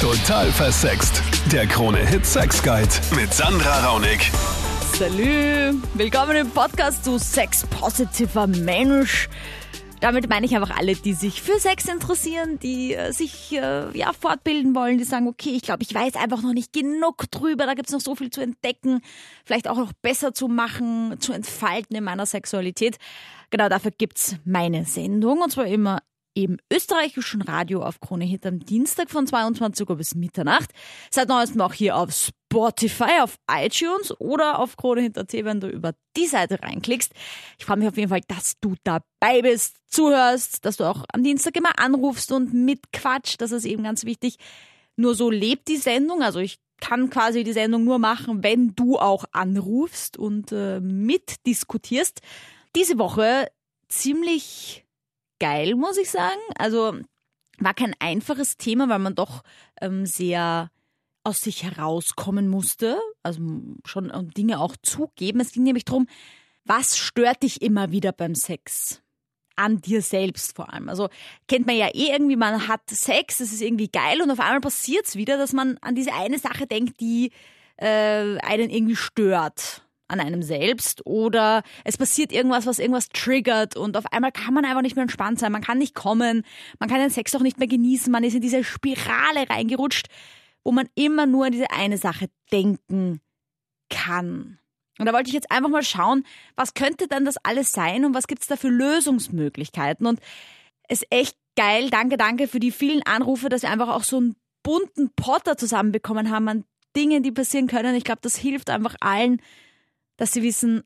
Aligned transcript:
Total 0.00 0.46
versext. 0.52 1.20
Der 1.50 1.66
Krone-Hit 1.66 2.24
Sex 2.24 2.62
Guide 2.62 2.88
mit 3.16 3.34
Sandra 3.34 3.84
Raunig. 3.84 4.30
Salü, 4.96 5.74
willkommen 5.94 6.36
im 6.36 6.50
Podcast 6.50 7.04
zu 7.04 7.18
Sex 7.18 7.66
Positiver 7.66 8.46
Mensch. 8.46 9.28
Damit 10.00 10.28
meine 10.30 10.46
ich 10.46 10.54
einfach 10.54 10.78
alle, 10.78 10.94
die 10.94 11.14
sich 11.14 11.42
für 11.42 11.58
Sex 11.58 11.86
interessieren, 11.86 12.60
die 12.60 12.94
äh, 12.94 13.10
sich 13.12 13.50
äh, 13.52 13.90
ja 13.98 14.12
fortbilden 14.12 14.76
wollen, 14.76 14.98
die 14.98 15.04
sagen, 15.04 15.26
okay, 15.26 15.50
ich 15.50 15.62
glaube, 15.62 15.82
ich 15.82 15.92
weiß 15.92 16.14
einfach 16.14 16.42
noch 16.42 16.52
nicht 16.52 16.72
genug 16.72 17.28
drüber, 17.32 17.66
da 17.66 17.74
gibt's 17.74 17.90
noch 17.90 18.00
so 18.00 18.14
viel 18.14 18.30
zu 18.30 18.40
entdecken, 18.40 19.00
vielleicht 19.44 19.66
auch 19.66 19.78
noch 19.78 19.92
besser 20.00 20.32
zu 20.32 20.46
machen, 20.46 21.16
zu 21.18 21.32
entfalten 21.32 21.96
in 21.96 22.04
meiner 22.04 22.24
Sexualität. 22.24 22.98
Genau 23.50 23.68
dafür 23.68 23.90
gibt's 23.90 24.36
meine 24.44 24.84
Sendung 24.84 25.40
und 25.40 25.50
zwar 25.50 25.66
immer 25.66 26.02
im 26.44 26.58
österreichischen 26.72 27.42
Radio 27.42 27.82
auf 27.82 28.00
Krone 28.00 28.24
Hit 28.24 28.46
am 28.46 28.60
Dienstag 28.60 29.10
von 29.10 29.26
22 29.26 29.88
Uhr 29.88 29.96
bis 29.96 30.14
Mitternacht. 30.14 30.70
Seit 31.10 31.28
neuestem 31.28 31.60
auch 31.60 31.72
hier 31.72 31.96
auf 31.96 32.12
Spotify, 32.12 33.22
auf 33.22 33.38
iTunes 33.50 34.14
oder 34.20 34.60
auf 34.60 34.76
Krone 34.76 35.00
Hit.at, 35.00 35.32
wenn 35.32 35.58
du 35.58 35.68
über 35.68 35.94
die 36.16 36.26
Seite 36.26 36.62
reinklickst. 36.62 37.12
Ich 37.58 37.64
freue 37.64 37.78
mich 37.78 37.88
auf 37.88 37.96
jeden 37.96 38.10
Fall, 38.10 38.20
dass 38.28 38.54
du 38.60 38.76
dabei 38.84 39.42
bist, 39.42 39.78
zuhörst, 39.88 40.64
dass 40.64 40.76
du 40.76 40.84
auch 40.84 41.04
am 41.12 41.24
Dienstag 41.24 41.56
immer 41.56 41.76
anrufst 41.80 42.30
und 42.30 42.54
mitquatscht. 42.54 43.40
Das 43.40 43.50
ist 43.50 43.64
eben 43.64 43.82
ganz 43.82 44.04
wichtig. 44.04 44.36
Nur 44.94 45.16
so 45.16 45.30
lebt 45.30 45.66
die 45.66 45.76
Sendung. 45.76 46.22
Also 46.22 46.38
ich 46.38 46.60
kann 46.80 47.10
quasi 47.10 47.42
die 47.42 47.52
Sendung 47.52 47.82
nur 47.82 47.98
machen, 47.98 48.44
wenn 48.44 48.76
du 48.76 48.96
auch 48.96 49.24
anrufst 49.32 50.16
und 50.16 50.52
äh, 50.52 50.78
mitdiskutierst. 50.78 52.20
Diese 52.76 52.96
Woche 52.96 53.48
ziemlich 53.88 54.84
geil, 55.38 55.74
muss 55.74 55.96
ich 55.96 56.10
sagen. 56.10 56.40
Also 56.58 56.98
war 57.58 57.74
kein 57.74 57.94
einfaches 57.98 58.56
Thema, 58.56 58.88
weil 58.88 58.98
man 58.98 59.14
doch 59.14 59.42
ähm, 59.80 60.06
sehr 60.06 60.70
aus 61.24 61.40
sich 61.42 61.62
herauskommen 61.62 62.48
musste, 62.48 62.98
also 63.22 63.40
schon 63.84 64.30
Dinge 64.36 64.60
auch 64.60 64.76
zugeben. 64.82 65.40
Es 65.40 65.52
ging 65.52 65.64
nämlich 65.64 65.84
darum, 65.84 66.06
was 66.64 66.96
stört 66.96 67.42
dich 67.42 67.60
immer 67.62 67.90
wieder 67.90 68.12
beim 68.12 68.34
Sex? 68.34 69.02
An 69.56 69.80
dir 69.80 70.02
selbst 70.02 70.54
vor 70.54 70.72
allem. 70.72 70.88
Also 70.88 71.08
kennt 71.48 71.66
man 71.66 71.76
ja 71.76 71.88
eh 71.88 72.12
irgendwie, 72.12 72.36
man 72.36 72.68
hat 72.68 72.88
Sex, 72.88 73.40
es 73.40 73.52
ist 73.52 73.60
irgendwie 73.60 73.88
geil 73.88 74.22
und 74.22 74.30
auf 74.30 74.38
einmal 74.38 74.60
passiert 74.60 75.06
es 75.06 75.16
wieder, 75.16 75.36
dass 75.36 75.52
man 75.52 75.78
an 75.78 75.96
diese 75.96 76.14
eine 76.14 76.38
Sache 76.38 76.66
denkt, 76.66 77.00
die 77.00 77.32
äh, 77.76 78.38
einen 78.38 78.70
irgendwie 78.70 78.96
stört 78.96 79.87
an 80.08 80.20
einem 80.20 80.42
selbst 80.42 81.04
oder 81.06 81.62
es 81.84 81.96
passiert 81.96 82.32
irgendwas, 82.32 82.66
was 82.66 82.78
irgendwas 82.78 83.10
triggert 83.10 83.76
und 83.76 83.96
auf 83.96 84.10
einmal 84.12 84.32
kann 84.32 84.54
man 84.54 84.64
einfach 84.64 84.82
nicht 84.82 84.96
mehr 84.96 85.02
entspannt 85.02 85.38
sein, 85.38 85.52
man 85.52 85.62
kann 85.62 85.78
nicht 85.78 85.94
kommen, 85.94 86.44
man 86.78 86.88
kann 86.88 86.98
den 86.98 87.10
Sex 87.10 87.34
auch 87.34 87.40
nicht 87.40 87.58
mehr 87.58 87.68
genießen, 87.68 88.10
man 88.10 88.24
ist 88.24 88.34
in 88.34 88.40
diese 88.40 88.64
Spirale 88.64 89.48
reingerutscht, 89.48 90.08
wo 90.64 90.72
man 90.72 90.88
immer 90.94 91.26
nur 91.26 91.46
an 91.46 91.52
diese 91.52 91.70
eine 91.70 91.98
Sache 91.98 92.28
denken 92.50 93.20
kann. 93.90 94.58
Und 94.98 95.06
da 95.06 95.12
wollte 95.12 95.28
ich 95.28 95.34
jetzt 95.34 95.50
einfach 95.50 95.70
mal 95.70 95.84
schauen, 95.84 96.24
was 96.56 96.74
könnte 96.74 97.06
denn 97.06 97.24
das 97.24 97.36
alles 97.44 97.72
sein 97.72 98.04
und 98.04 98.14
was 98.14 98.26
gibt 98.26 98.42
es 98.42 98.48
da 98.48 98.56
für 98.56 98.68
Lösungsmöglichkeiten 98.68 100.06
und 100.06 100.20
es 100.88 101.02
ist 101.02 101.08
echt 101.10 101.36
geil, 101.54 101.90
danke, 101.90 102.16
danke 102.16 102.48
für 102.48 102.60
die 102.60 102.72
vielen 102.72 103.02
Anrufe, 103.02 103.48
dass 103.48 103.62
wir 103.62 103.70
einfach 103.70 103.88
auch 103.88 104.04
so 104.04 104.16
einen 104.16 104.36
bunten 104.62 105.10
Potter 105.14 105.56
zusammenbekommen 105.56 106.30
haben 106.30 106.48
an 106.48 106.64
Dingen, 106.96 107.22
die 107.22 107.32
passieren 107.32 107.66
können. 107.66 107.94
Ich 107.94 108.04
glaube, 108.04 108.20
das 108.22 108.36
hilft 108.36 108.70
einfach 108.70 108.96
allen, 109.00 109.40
dass 110.18 110.32
sie 110.32 110.42
wissen, 110.42 110.82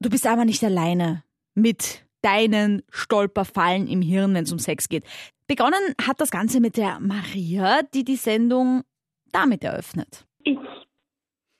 du 0.00 0.08
bist 0.08 0.26
einfach 0.26 0.46
nicht 0.46 0.64
alleine 0.64 1.22
mit 1.54 2.06
deinen 2.22 2.82
Stolperfallen 2.90 3.86
im 3.86 4.00
Hirn, 4.00 4.34
wenn 4.34 4.44
es 4.44 4.52
um 4.52 4.58
Sex 4.58 4.88
geht. 4.88 5.04
Begonnen 5.46 5.94
hat 6.00 6.20
das 6.20 6.30
Ganze 6.30 6.60
mit 6.60 6.76
der 6.76 7.00
Maria, 7.00 7.80
die 7.94 8.04
die 8.04 8.16
Sendung 8.16 8.82
damit 9.32 9.64
eröffnet. 9.64 10.24
Ich 10.44 10.58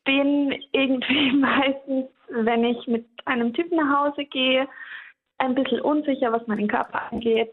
bin 0.04 0.54
irgendwie 0.72 1.32
meistens, 1.36 2.06
wenn 2.30 2.64
ich 2.64 2.86
mit 2.86 3.06
einem 3.26 3.52
Typen 3.52 3.76
nach 3.76 4.06
Hause 4.06 4.24
gehe, 4.24 4.66
ein 5.38 5.54
bisschen 5.54 5.80
unsicher, 5.80 6.32
was 6.32 6.46
meinen 6.46 6.68
Körper 6.68 7.10
angeht 7.10 7.52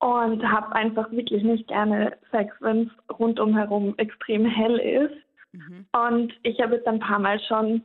und 0.00 0.42
habe 0.42 0.74
einfach 0.74 1.10
wirklich 1.10 1.42
nicht 1.42 1.68
gerne 1.68 2.16
Sex, 2.30 2.54
wenn 2.60 2.88
es 2.88 3.18
rundum 3.18 3.56
herum 3.56 3.94
extrem 3.98 4.46
hell 4.46 4.78
ist. 4.78 5.14
Mhm. 5.52 5.86
Und 5.92 6.32
ich 6.42 6.60
habe 6.60 6.76
jetzt 6.76 6.86
ein 6.86 7.00
paar 7.00 7.18
Mal 7.18 7.38
schon, 7.40 7.82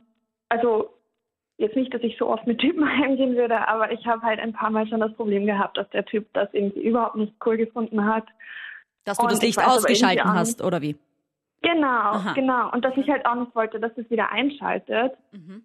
also 0.48 0.95
jetzt 1.58 1.76
nicht, 1.76 1.92
dass 1.92 2.02
ich 2.02 2.16
so 2.18 2.28
oft 2.28 2.46
mit 2.46 2.58
Typen 2.58 2.88
heimgehen 2.98 3.36
würde, 3.36 3.66
aber 3.68 3.92
ich 3.92 4.06
habe 4.06 4.22
halt 4.22 4.40
ein 4.40 4.52
paar 4.52 4.70
Mal 4.70 4.86
schon 4.88 5.00
das 5.00 5.14
Problem 5.14 5.46
gehabt, 5.46 5.76
dass 5.76 5.88
der 5.90 6.04
Typ 6.04 6.26
das 6.32 6.48
irgendwie 6.52 6.82
überhaupt 6.82 7.16
nicht 7.16 7.34
cool 7.44 7.56
gefunden 7.56 8.04
hat. 8.04 8.26
Dass 9.04 9.18
du 9.18 9.24
und 9.24 9.32
das 9.32 9.42
Licht 9.42 9.58
ausgeschalten 9.58 10.32
hast, 10.32 10.62
oder 10.62 10.82
wie? 10.82 10.96
Genau, 11.62 11.86
Aha. 11.86 12.32
genau. 12.34 12.72
Und 12.72 12.84
dass 12.84 12.96
ich 12.96 13.08
halt 13.08 13.24
auch 13.26 13.34
nicht 13.34 13.54
wollte, 13.54 13.80
dass 13.80 13.92
es 13.96 14.08
wieder 14.10 14.30
einschaltet. 14.30 15.12
Mhm. 15.32 15.64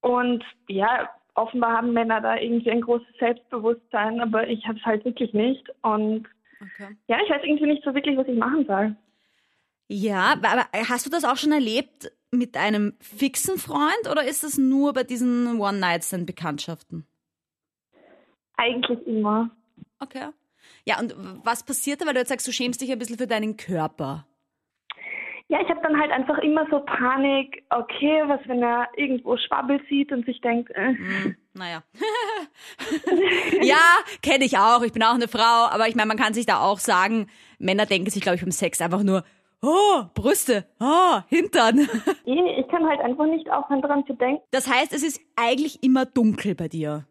Und 0.00 0.44
ja, 0.68 1.08
offenbar 1.34 1.76
haben 1.76 1.92
Männer 1.92 2.20
da 2.20 2.36
irgendwie 2.36 2.70
ein 2.70 2.80
großes 2.80 3.16
Selbstbewusstsein, 3.18 4.20
aber 4.20 4.48
ich 4.48 4.66
habe 4.66 4.78
es 4.78 4.84
halt 4.84 5.04
wirklich 5.04 5.32
nicht. 5.32 5.68
Und 5.82 6.26
okay. 6.60 6.96
ja, 7.08 7.18
ich 7.22 7.30
weiß 7.30 7.42
irgendwie 7.44 7.66
nicht 7.66 7.84
so 7.84 7.94
wirklich, 7.94 8.16
was 8.16 8.26
ich 8.26 8.38
machen 8.38 8.64
soll. 8.66 8.96
Ja, 9.88 10.34
aber 10.42 10.66
hast 10.88 11.06
du 11.06 11.10
das 11.10 11.24
auch 11.24 11.36
schon 11.36 11.52
erlebt, 11.52 12.12
mit 12.30 12.56
einem 12.56 12.94
fixen 13.00 13.58
Freund 13.58 14.08
oder 14.10 14.24
ist 14.24 14.44
das 14.44 14.58
nur 14.58 14.92
bei 14.92 15.04
diesen 15.04 15.60
One-Night-Stand-Bekanntschaften? 15.60 17.06
Eigentlich 18.56 19.06
immer. 19.06 19.50
Okay. 20.00 20.28
Ja, 20.84 20.98
und 20.98 21.14
was 21.44 21.64
passiert 21.64 22.00
da, 22.00 22.06
weil 22.06 22.14
du 22.14 22.20
jetzt 22.20 22.28
sagst, 22.28 22.46
du 22.46 22.52
schämst 22.52 22.80
dich 22.80 22.90
ein 22.90 22.98
bisschen 22.98 23.18
für 23.18 23.26
deinen 23.26 23.56
Körper? 23.56 24.26
Ja, 25.50 25.62
ich 25.62 25.68
habe 25.70 25.80
dann 25.82 25.98
halt 25.98 26.10
einfach 26.10 26.36
immer 26.38 26.66
so 26.70 26.80
Panik, 26.80 27.64
okay, 27.70 28.22
was 28.26 28.40
wenn 28.46 28.62
er 28.62 28.86
irgendwo 28.96 29.38
Schwabbel 29.38 29.80
sieht 29.88 30.12
und 30.12 30.26
sich 30.26 30.42
denkt, 30.42 30.70
äh. 30.72 30.92
Mm, 30.92 31.36
naja. 31.54 31.82
ja, 33.62 33.80
kenne 34.22 34.44
ich 34.44 34.58
auch. 34.58 34.82
Ich 34.82 34.92
bin 34.92 35.02
auch 35.02 35.14
eine 35.14 35.26
Frau, 35.26 35.68
aber 35.70 35.88
ich 35.88 35.94
meine, 35.94 36.08
man 36.08 36.18
kann 36.18 36.34
sich 36.34 36.44
da 36.44 36.60
auch 36.60 36.78
sagen, 36.78 37.28
Männer 37.58 37.86
denken 37.86 38.10
sich, 38.10 38.20
glaube 38.20 38.36
ich, 38.36 38.42
beim 38.42 38.50
Sex 38.50 38.82
einfach 38.82 39.02
nur, 39.02 39.24
oh, 39.62 40.04
Brüste, 40.14 40.66
oh, 40.80 41.20
Hintern. 41.28 41.88
Ich 42.24 42.68
kann 42.68 42.86
halt 42.86 43.00
einfach 43.00 43.26
nicht 43.26 43.50
aufhören, 43.50 43.80
daran 43.80 44.06
zu 44.06 44.12
denken. 44.12 44.42
Das 44.50 44.68
heißt, 44.68 44.92
es 44.92 45.02
ist 45.02 45.20
eigentlich 45.36 45.82
immer 45.82 46.04
dunkel 46.04 46.54
bei 46.54 46.68
dir 46.68 47.06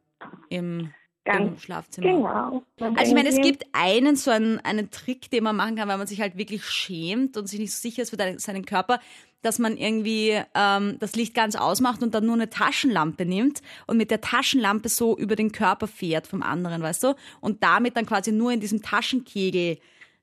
im, 0.49 0.91
im 1.25 1.57
Schlafzimmer. 1.57 2.07
Genau. 2.07 2.63
Also 2.79 3.11
ich 3.11 3.15
meine, 3.15 3.29
es 3.29 3.41
gibt 3.41 3.65
einen 3.73 4.15
so 4.15 4.29
einen, 4.29 4.59
einen 4.59 4.91
Trick, 4.91 5.31
den 5.31 5.43
man 5.43 5.55
machen 5.55 5.75
kann, 5.75 5.87
weil 5.87 5.97
man 5.97 6.05
sich 6.05 6.21
halt 6.21 6.37
wirklich 6.37 6.65
schämt 6.65 7.37
und 7.37 7.47
sich 7.47 7.59
nicht 7.59 7.73
so 7.73 7.81
sicher 7.81 8.03
ist 8.03 8.11
für 8.11 8.37
seinen 8.37 8.65
Körper, 8.65 8.99
dass 9.41 9.59
man 9.59 9.77
irgendwie 9.77 10.39
ähm, 10.55 10.97
das 10.99 11.15
Licht 11.15 11.33
ganz 11.33 11.55
ausmacht 11.55 12.03
und 12.03 12.13
dann 12.13 12.25
nur 12.25 12.35
eine 12.35 12.49
Taschenlampe 12.49 13.25
nimmt 13.25 13.61
und 13.87 13.97
mit 13.97 14.11
der 14.11 14.21
Taschenlampe 14.21 14.89
so 14.89 15.17
über 15.17 15.35
den 15.35 15.51
Körper 15.51 15.87
fährt 15.87 16.27
vom 16.27 16.43
anderen, 16.43 16.81
weißt 16.81 17.03
du? 17.03 17.15
Und 17.41 17.63
damit 17.63 17.97
dann 17.97 18.05
quasi 18.05 18.31
nur 18.31 18.51
in 18.51 18.59
diesem 18.59 18.81
Taschenkegel 18.81 19.79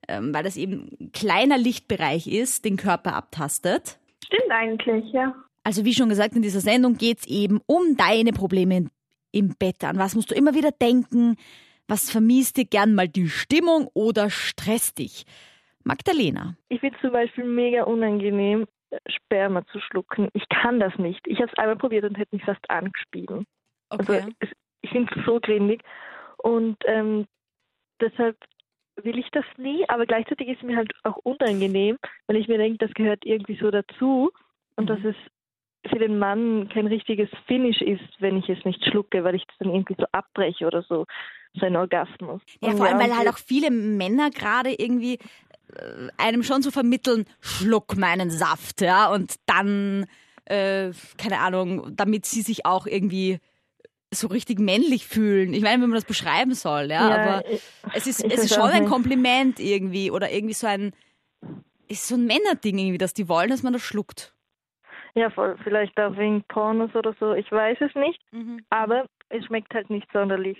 ähm, 0.09 0.35
weil 0.35 0.45
das 0.45 0.57
eben 0.57 0.91
ein 1.01 1.13
kleiner 1.13 1.59
Lichtbereich 1.59 2.27
ist, 2.27 2.65
den 2.65 2.77
Körper 2.77 3.15
abtastet. 3.15 3.99
Stimmt 4.25 4.51
eigentlich, 4.51 5.13
ja. 5.13 5.35
Also 5.63 5.85
wie 5.85 5.95
schon 5.95 6.09
gesagt, 6.09 6.35
in 6.37 6.43
dieser 6.43 6.61
Sendung 6.61 6.97
geht 6.97 7.21
es 7.21 7.27
eben 7.27 7.61
um 7.67 7.97
deine 7.97 8.33
Probleme 8.33 8.91
im 9.33 9.55
Bett. 9.59 9.83
An 9.83 9.99
was 9.99 10.15
musst 10.15 10.31
du 10.31 10.35
immer 10.35 10.55
wieder 10.55 10.71
denken? 10.71 11.37
Was 11.89 12.11
vermisst 12.11 12.57
dir 12.57 12.65
gern 12.65 12.95
mal 12.95 13.09
die 13.09 13.29
Stimmung 13.29 13.89
oder 13.95 14.31
stresst 14.31 14.99
dich? 14.99 15.25
Magdalena. 15.83 16.57
Ich 16.69 16.81
finde 16.81 16.99
zum 17.01 17.13
Beispiel 17.13 17.45
mega 17.45 17.85
unangenehm, 17.85 18.67
Sperma 19.07 19.67
zu 19.67 19.81
schlucken. 19.81 20.29
Ich 20.33 20.49
kann 20.49 20.81
das 20.81 20.97
nicht. 20.99 21.27
Ich 21.27 21.39
habe 21.39 21.51
es 21.53 21.59
einmal 21.59 21.77
probiert 21.77 22.05
und 22.05 22.17
hätte 22.17 22.35
mich 22.35 22.45
fast 22.45 22.69
angespielt. 22.71 23.31
Okay. 23.31 23.45
Also 23.91 24.29
ich 24.83 24.91
finde 24.91 25.13
es 25.15 25.27
so 25.27 25.41
grindig. 25.41 25.83
Und 26.39 26.77
ähm, 26.87 27.27
deshalb 28.01 28.37
will 29.03 29.19
ich 29.19 29.29
das 29.33 29.45
nie, 29.57 29.85
aber 29.89 30.07
gleichzeitig 30.07 30.49
ist 30.49 30.59
es 30.59 30.63
mir 30.63 30.77
halt 30.77 30.93
auch 31.03 31.17
unangenehm, 31.17 31.99
weil 32.27 32.37
ich 32.37 32.49
mir 32.49 32.59
denke, 32.59 32.79
das 32.79 32.95
gehört 32.95 33.25
irgendwie 33.25 33.59
so 33.61 33.71
dazu 33.71 34.31
und 34.77 34.85
mhm. 34.85 34.89
dass 34.89 35.05
es 35.05 35.17
für 35.91 35.99
den 35.99 36.19
Mann 36.19 36.69
kein 36.73 36.87
richtiges 36.87 37.29
Finish 37.47 37.83
ist, 37.83 38.03
wenn 38.19 38.39
ich 38.39 38.49
es 38.49 38.65
nicht 38.65 38.83
schlucke, 38.85 39.23
weil 39.25 39.35
ich 39.35 39.45
das 39.47 39.57
dann 39.59 39.71
irgendwie 39.71 39.97
so 39.99 40.07
abbreche 40.13 40.67
oder 40.67 40.83
so, 40.83 41.07
sein 41.61 41.77
Orgasmus. 41.77 42.41
Ja, 42.63 42.73
vor 42.73 42.87
allem, 42.87 42.99
weil 42.99 43.17
halt 43.17 43.29
auch 43.29 43.39
viele 43.39 43.71
Männer 43.71 44.31
gerade 44.31 44.73
irgendwie 44.73 45.19
äh, 45.75 46.09
einem 46.17 46.43
schon 46.43 46.63
so 46.63 46.71
vermitteln, 46.71 47.27
schluck 47.41 47.97
meinen 47.97 48.31
Saft, 48.31 48.81
ja, 48.81 49.13
und 49.13 49.37
dann, 49.47 50.07
äh, 50.47 50.91
keine 51.19 51.41
Ahnung, 51.41 51.95
damit 51.95 52.25
sie 52.27 52.43
sich 52.43 52.65
auch 52.65 52.87
irgendwie 52.87 53.41
so 54.15 54.29
richtig 54.29 54.59
männlich 54.59 55.07
fühlen. 55.07 55.55
Ich 55.55 55.63
meine, 55.63 55.83
wenn 55.83 55.91
man 55.91 55.97
das 55.97 56.05
beschreiben 56.05 56.55
soll, 56.55 56.91
ja, 56.91 57.09
ja 57.09 57.15
aber 57.15 57.51
ich, 57.51 57.63
es 57.95 58.07
ist, 58.07 58.25
es 58.25 58.45
ist 58.45 58.55
schon 58.55 58.71
ein 58.71 58.87
Kompliment 58.87 59.61
irgendwie 59.61 60.11
oder 60.11 60.31
irgendwie 60.31 60.55
so 60.55 60.67
ein, 60.67 60.93
ist 61.89 62.09
so 62.09 62.15
ein 62.15 62.27
Männerding 62.27 62.79
irgendwie, 62.79 62.99
dass 62.99 63.15
die 63.15 63.29
wollen, 63.29 63.51
dass 63.51 63.63
man 63.63 63.73
das 63.73 63.83
schluckt. 63.83 64.35
Ja, 65.15 65.31
voll, 65.31 65.57
vielleicht 65.63 65.99
auch 66.01 66.17
wegen 66.17 66.43
Pornos 66.49 66.95
oder 66.95 67.15
so, 67.21 67.35
ich 67.35 67.51
weiß 67.51 67.79
es 67.81 67.95
nicht, 67.95 68.21
mhm. 68.33 68.65
aber 68.71 69.07
es 69.29 69.45
schmeckt 69.45 69.73
halt 69.73 69.89
nicht 69.89 70.09
sonderlich 70.13 70.59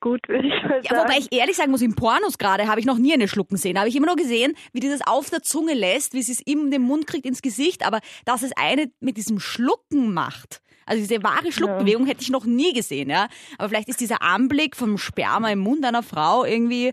gut, 0.00 0.26
würde 0.28 0.48
ich 0.48 0.62
mal 0.62 0.82
sagen. 0.82 0.94
Ja, 0.94 1.04
wobei 1.04 1.18
ich 1.18 1.32
ehrlich 1.32 1.56
sagen 1.56 1.70
muss, 1.70 1.82
in 1.82 1.94
Pornos 1.94 2.38
gerade 2.38 2.66
habe 2.66 2.80
ich 2.80 2.86
noch 2.86 2.98
nie 2.98 3.12
eine 3.12 3.28
Schlucken 3.28 3.56
sehen. 3.56 3.78
Habe 3.78 3.88
ich 3.88 3.96
immer 3.96 4.06
nur 4.06 4.16
gesehen, 4.16 4.54
wie 4.72 4.80
dieses 4.80 5.06
auf 5.06 5.30
der 5.30 5.42
Zunge 5.42 5.74
lässt, 5.74 6.14
wie 6.14 6.22
sie 6.22 6.32
es 6.32 6.40
in 6.40 6.70
den 6.70 6.82
Mund 6.82 7.06
kriegt, 7.06 7.26
ins 7.26 7.42
Gesicht. 7.42 7.86
Aber 7.86 8.00
dass 8.24 8.42
es 8.42 8.52
eine 8.56 8.90
mit 9.00 9.16
diesem 9.16 9.38
Schlucken 9.38 10.12
macht, 10.12 10.62
also 10.90 11.02
diese 11.02 11.22
wahre 11.22 11.52
Schluckbewegung 11.52 12.04
hätte 12.06 12.22
ich 12.22 12.30
noch 12.30 12.44
nie 12.44 12.72
gesehen, 12.72 13.10
ja. 13.10 13.28
Aber 13.58 13.68
vielleicht 13.68 13.88
ist 13.88 14.00
dieser 14.00 14.22
Anblick 14.22 14.74
vom 14.74 14.98
Sperma 14.98 15.48
im 15.50 15.60
Mund 15.60 15.84
einer 15.84 16.02
Frau 16.02 16.44
irgendwie 16.44 16.92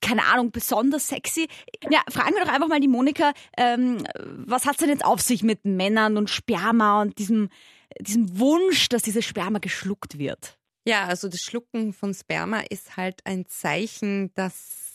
keine 0.00 0.24
Ahnung, 0.26 0.52
besonders 0.52 1.08
sexy. 1.08 1.48
Ja, 1.90 2.02
fragen 2.08 2.36
wir 2.36 2.44
doch 2.44 2.52
einfach 2.52 2.68
mal 2.68 2.78
die 2.78 2.86
Monika, 2.86 3.32
ähm, 3.56 4.06
was 4.14 4.64
hat's 4.64 4.78
denn 4.78 4.90
jetzt 4.90 5.04
auf 5.04 5.20
sich 5.20 5.42
mit 5.42 5.64
Männern 5.64 6.16
und 6.16 6.30
Sperma 6.30 7.02
und 7.02 7.18
diesem, 7.18 7.48
diesem 8.00 8.38
Wunsch, 8.38 8.88
dass 8.88 9.02
dieses 9.02 9.24
Sperma 9.24 9.58
geschluckt 9.58 10.16
wird? 10.16 10.56
Ja, 10.86 11.06
also 11.06 11.28
das 11.28 11.40
Schlucken 11.40 11.92
von 11.92 12.14
Sperma 12.14 12.60
ist 12.70 12.96
halt 12.96 13.26
ein 13.26 13.44
Zeichen, 13.46 14.32
dass 14.34 14.87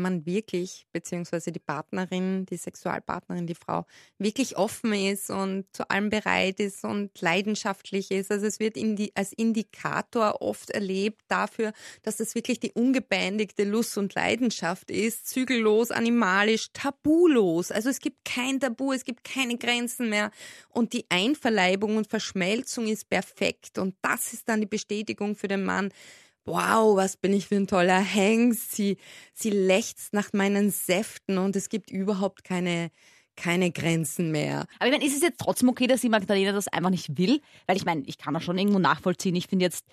man 0.00 0.26
wirklich, 0.26 0.86
beziehungsweise 0.92 1.52
die 1.52 1.58
Partnerin, 1.58 2.46
die 2.46 2.56
Sexualpartnerin, 2.56 3.46
die 3.46 3.54
Frau, 3.54 3.86
wirklich 4.18 4.56
offen 4.56 4.92
ist 4.92 5.30
und 5.30 5.64
zu 5.72 5.88
allem 5.90 6.10
bereit 6.10 6.60
ist 6.60 6.84
und 6.84 7.20
leidenschaftlich 7.20 8.10
ist. 8.10 8.30
Also 8.30 8.46
es 8.46 8.60
wird 8.60 8.76
indi 8.76 9.12
als 9.14 9.32
Indikator 9.32 10.40
oft 10.40 10.70
erlebt 10.70 11.22
dafür, 11.28 11.72
dass 12.02 12.16
das 12.16 12.34
wirklich 12.34 12.60
die 12.60 12.72
ungebändigte 12.72 13.64
Lust 13.64 13.98
und 13.98 14.14
Leidenschaft 14.14 14.90
ist, 14.90 15.28
zügellos, 15.28 15.90
animalisch, 15.90 16.72
tabulos. 16.72 17.70
Also 17.70 17.88
es 17.88 18.00
gibt 18.00 18.24
kein 18.24 18.60
Tabu, 18.60 18.92
es 18.92 19.04
gibt 19.04 19.24
keine 19.24 19.58
Grenzen 19.58 20.08
mehr 20.08 20.30
und 20.68 20.92
die 20.92 21.06
Einverleibung 21.08 21.96
und 21.96 22.08
Verschmelzung 22.08 22.86
ist 22.86 23.08
perfekt 23.08 23.78
und 23.78 23.94
das 24.02 24.32
ist 24.32 24.48
dann 24.48 24.60
die 24.60 24.66
Bestätigung 24.66 25.36
für 25.36 25.48
den 25.48 25.64
Mann, 25.64 25.90
wow, 26.48 26.96
was 26.96 27.16
bin 27.16 27.32
ich 27.32 27.46
für 27.46 27.56
ein 27.56 27.66
toller 27.66 28.00
Hengst. 28.00 28.72
Sie, 28.72 28.96
sie 29.34 29.50
lechzt 29.50 30.12
nach 30.12 30.32
meinen 30.32 30.70
Säften 30.70 31.38
und 31.38 31.54
es 31.56 31.68
gibt 31.68 31.90
überhaupt 31.90 32.44
keine, 32.44 32.90
keine 33.36 33.70
Grenzen 33.70 34.30
mehr. 34.32 34.66
Aber 34.78 34.86
ich 34.86 34.92
meine, 34.92 35.04
ist 35.04 35.14
es 35.14 35.22
jetzt 35.22 35.40
trotzdem 35.40 35.68
okay, 35.68 35.86
dass 35.86 36.00
die 36.00 36.08
Magdalena 36.08 36.52
das 36.52 36.68
einfach 36.68 36.90
nicht 36.90 37.18
will? 37.18 37.40
Weil 37.66 37.76
ich 37.76 37.84
meine, 37.84 38.02
ich 38.06 38.18
kann 38.18 38.34
das 38.34 38.44
schon 38.44 38.58
irgendwo 38.58 38.78
nachvollziehen. 38.78 39.36
Ich 39.36 39.46
finde 39.46 39.64
jetzt, 39.64 39.84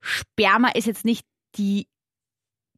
Sperma 0.00 0.68
ist 0.68 0.86
jetzt 0.86 1.04
nicht 1.04 1.26
die 1.56 1.88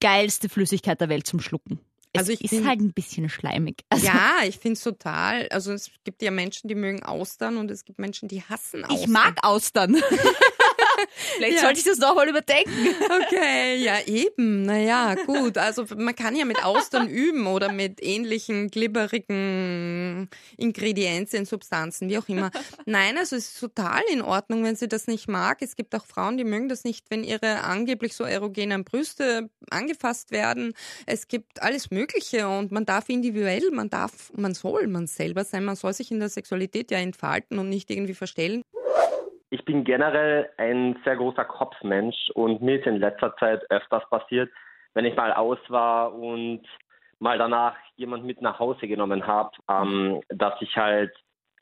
geilste 0.00 0.48
Flüssigkeit 0.48 1.00
der 1.00 1.08
Welt 1.08 1.26
zum 1.26 1.40
Schlucken. 1.40 1.80
Es 2.12 2.20
also 2.20 2.32
ich 2.32 2.44
ist 2.44 2.50
find, 2.50 2.66
halt 2.66 2.80
ein 2.80 2.92
bisschen 2.92 3.28
schleimig. 3.28 3.84
Also 3.90 4.06
ja, 4.06 4.38
ich 4.46 4.58
finde 4.58 4.74
es 4.74 4.82
total. 4.82 5.48
Also 5.50 5.72
es 5.72 5.90
gibt 6.04 6.22
ja 6.22 6.30
Menschen, 6.30 6.68
die 6.68 6.74
mögen 6.74 7.02
Austern 7.02 7.56
und 7.56 7.70
es 7.70 7.84
gibt 7.84 7.98
Menschen, 7.98 8.28
die 8.28 8.42
hassen 8.42 8.84
Austern. 8.84 9.00
Ich 9.00 9.06
mag 9.08 9.38
Austern. 9.42 9.96
Vielleicht 11.36 11.56
ja. 11.56 11.62
sollte 11.62 11.78
ich 11.78 11.84
das 11.84 11.98
nochmal 11.98 12.28
überdenken. 12.28 12.72
Okay, 13.26 13.76
ja 13.76 14.00
eben. 14.06 14.62
Naja, 14.62 15.14
gut. 15.14 15.58
Also 15.58 15.84
man 15.96 16.14
kann 16.14 16.36
ja 16.36 16.44
mit 16.44 16.64
Austern 16.64 17.08
üben 17.08 17.46
oder 17.46 17.72
mit 17.72 18.02
ähnlichen 18.02 18.68
glibberigen 18.68 20.28
Ingredienzien, 20.56 21.46
Substanzen, 21.46 22.08
wie 22.08 22.18
auch 22.18 22.28
immer. 22.28 22.50
Nein, 22.84 23.16
also 23.18 23.36
es 23.36 23.48
ist 23.48 23.60
total 23.60 24.02
in 24.10 24.22
Ordnung, 24.22 24.64
wenn 24.64 24.76
sie 24.76 24.88
das 24.88 25.06
nicht 25.06 25.28
mag. 25.28 25.62
Es 25.62 25.76
gibt 25.76 25.94
auch 25.94 26.06
Frauen, 26.06 26.36
die 26.36 26.44
mögen 26.44 26.68
das 26.68 26.84
nicht, 26.84 27.06
wenn 27.10 27.24
ihre 27.24 27.62
angeblich 27.62 28.14
so 28.14 28.24
erogenen 28.24 28.84
Brüste 28.84 29.50
angefasst 29.70 30.30
werden. 30.30 30.74
Es 31.06 31.28
gibt 31.28 31.62
alles 31.62 31.90
Mögliche 31.90 32.48
und 32.48 32.72
man 32.72 32.86
darf 32.86 33.08
individuell, 33.08 33.70
man 33.72 33.90
darf, 33.90 34.32
man 34.36 34.54
soll 34.54 34.86
man 34.86 35.06
selber 35.06 35.44
sein, 35.44 35.64
man 35.64 35.76
soll 35.76 35.92
sich 35.92 36.10
in 36.10 36.20
der 36.20 36.28
Sexualität 36.28 36.90
ja 36.90 36.98
entfalten 36.98 37.58
und 37.58 37.68
nicht 37.68 37.90
irgendwie 37.90 38.14
verstellen. 38.14 38.62
Ich 39.50 39.64
bin 39.64 39.84
generell 39.84 40.50
ein 40.56 40.98
sehr 41.04 41.16
großer 41.16 41.44
Kopfmensch 41.44 42.30
und 42.34 42.62
mir 42.62 42.78
ist 42.80 42.86
in 42.86 42.96
letzter 42.96 43.36
Zeit 43.36 43.70
öfters 43.70 44.08
passiert, 44.10 44.50
wenn 44.94 45.04
ich 45.04 45.14
mal 45.14 45.32
aus 45.32 45.58
war 45.68 46.14
und 46.14 46.62
mal 47.18 47.38
danach 47.38 47.76
jemand 47.96 48.24
mit 48.24 48.42
nach 48.42 48.58
Hause 48.58 48.88
genommen 48.88 49.26
habe, 49.26 49.50
ähm, 49.70 50.20
dass 50.28 50.60
ich 50.60 50.76
halt, 50.76 51.12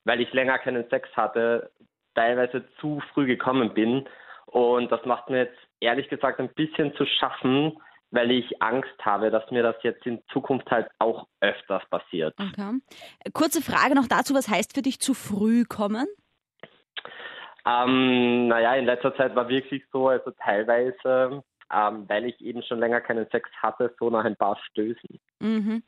weil 0.04 0.20
ich 0.20 0.32
länger 0.32 0.58
keinen 0.58 0.88
Sex 0.88 1.08
hatte, 1.14 1.70
teilweise 2.14 2.64
zu 2.80 3.02
früh 3.12 3.26
gekommen 3.26 3.74
bin. 3.74 4.08
Und 4.46 4.90
das 4.90 5.04
macht 5.04 5.30
mir 5.30 5.44
jetzt 5.44 5.58
ehrlich 5.80 6.08
gesagt 6.08 6.40
ein 6.40 6.52
bisschen 6.54 6.94
zu 6.96 7.04
schaffen, 7.06 7.78
weil 8.10 8.30
ich 8.30 8.62
Angst 8.62 8.94
habe, 9.00 9.30
dass 9.30 9.50
mir 9.50 9.62
das 9.62 9.76
jetzt 9.82 10.06
in 10.06 10.22
Zukunft 10.32 10.70
halt 10.70 10.88
auch 10.98 11.26
öfters 11.40 11.82
passiert. 11.90 12.34
Okay. 12.38 12.78
Kurze 13.32 13.60
Frage 13.60 13.94
noch 13.94 14.06
dazu, 14.06 14.34
was 14.34 14.48
heißt 14.48 14.74
für 14.74 14.82
dich 14.82 15.00
zu 15.00 15.14
früh 15.14 15.64
kommen? 15.64 16.06
Ähm, 17.66 18.48
naja, 18.48 18.74
in 18.74 18.84
letzter 18.84 19.14
Zeit 19.16 19.34
war 19.34 19.48
wirklich 19.48 19.82
so, 19.92 20.08
also 20.08 20.30
teilweise, 20.32 21.42
ähm, 21.72 22.04
weil 22.08 22.26
ich 22.26 22.40
eben 22.40 22.62
schon 22.62 22.78
länger 22.78 23.00
keinen 23.00 23.26
Sex 23.30 23.48
hatte, 23.62 23.94
so 23.98 24.10
nach 24.10 24.24
ein 24.24 24.36
paar 24.36 24.58
Stößen. 24.70 25.18
Mhm. 25.40 25.82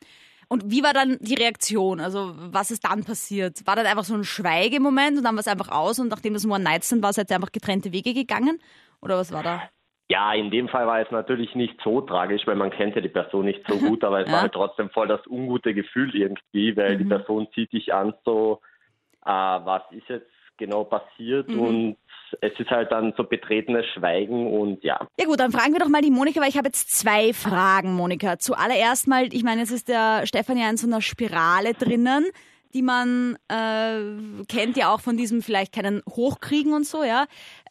Und 0.49 0.71
wie 0.71 0.83
war 0.83 0.93
dann 0.93 1.19
die 1.21 1.35
Reaktion? 1.35 2.01
Also 2.01 2.33
was 2.37 2.71
ist 2.71 2.85
dann 2.85 3.05
passiert? 3.05 3.67
War 3.67 3.77
das 3.77 3.87
einfach 3.87 4.05
so 4.05 4.15
ein 4.15 4.25
Schweigemoment 4.25 5.19
und 5.19 5.25
dann 5.25 5.35
war 5.35 5.41
es 5.41 5.49
einfach 5.49 5.71
aus 5.71 5.99
und 5.99 6.09
nachdem 6.09 6.35
das 6.35 6.45
nur 6.45 6.57
ein 6.57 6.63
Nights 6.63 6.95
war, 7.03 7.13
seid 7.13 7.31
ihr 7.31 7.37
einfach 7.37 7.53
getrennte 7.53 7.93
Wege 7.93 8.15
gegangen? 8.15 8.61
Oder 9.03 9.19
was 9.19 9.33
war 9.33 9.43
da? 9.43 9.63
Ja, 10.09 10.33
in 10.35 10.53
dem 10.53 10.69
Fall 10.69 10.87
war 10.87 11.01
es 11.01 11.11
natürlich 11.11 11.57
nicht 11.57 11.75
so 11.83 12.01
tragisch, 12.01 12.47
weil 12.47 12.55
man 12.55 12.71
kennt 12.71 12.95
ja 12.95 13.01
die 13.01 13.09
Person 13.09 13.45
nicht 13.45 13.67
so 13.67 13.77
gut, 13.77 14.05
aber 14.05 14.21
es 14.21 14.27
ja. 14.29 14.35
war 14.35 14.43
halt 14.43 14.53
trotzdem 14.53 14.89
voll 14.91 15.09
das 15.09 15.27
ungute 15.27 15.75
Gefühl 15.75 16.15
irgendwie, 16.15 16.77
weil 16.77 16.95
mhm. 16.95 16.99
die 16.99 17.05
Person 17.07 17.49
zieht 17.53 17.73
dich 17.73 17.93
an 17.93 18.15
so, 18.25 18.61
äh, 19.25 19.31
was 19.31 19.83
ist 19.91 20.09
jetzt 20.09 20.31
genau 20.57 20.85
passiert 20.85 21.49
mhm. 21.49 21.61
und 21.61 21.97
es 22.41 22.53
ist 22.59 22.71
halt 22.71 22.91
dann 22.91 23.15
so 23.17 23.25
betretenes 23.25 23.87
Schweigen 23.95 24.53
und 24.53 24.83
ja. 24.83 25.07
Ja 25.19 25.27
gut, 25.27 25.39
dann 25.39 25.53
fragen 25.53 25.73
wir 25.73 25.81
doch 25.81 25.89
mal 25.89 26.03
die 26.03 26.11
Monika, 26.11 26.41
weil 26.41 26.49
ich 26.49 26.57
habe 26.57 26.69
jetzt 26.69 26.91
zwei 26.91 27.33
Fragen, 27.33 27.95
Monika. 27.95 28.39
Zuallererst 28.39 29.07
mal, 29.07 29.33
ich 29.33 29.45
meine, 29.45 29.61
jetzt 29.61 29.71
ist 29.71 29.89
der 29.89 30.27
Stefan 30.27 30.59
ja 30.59 30.69
in 30.69 30.77
so 30.77 30.87
einer 30.87 31.01
Spirale 31.01 31.75
drinnen 31.75 32.27
die 32.75 32.83
man 32.83 33.39
äh, 33.49 34.45
kennt 34.49 34.77
ja 34.77 34.93
auch 34.93 35.01
von 35.01 35.17
diesem 35.17 35.41
vielleicht 35.41 35.73
keinen 35.73 36.03
Hochkriegen 36.11 36.75
und 36.75 36.87
so, 36.87 37.05
ja. 37.05 37.25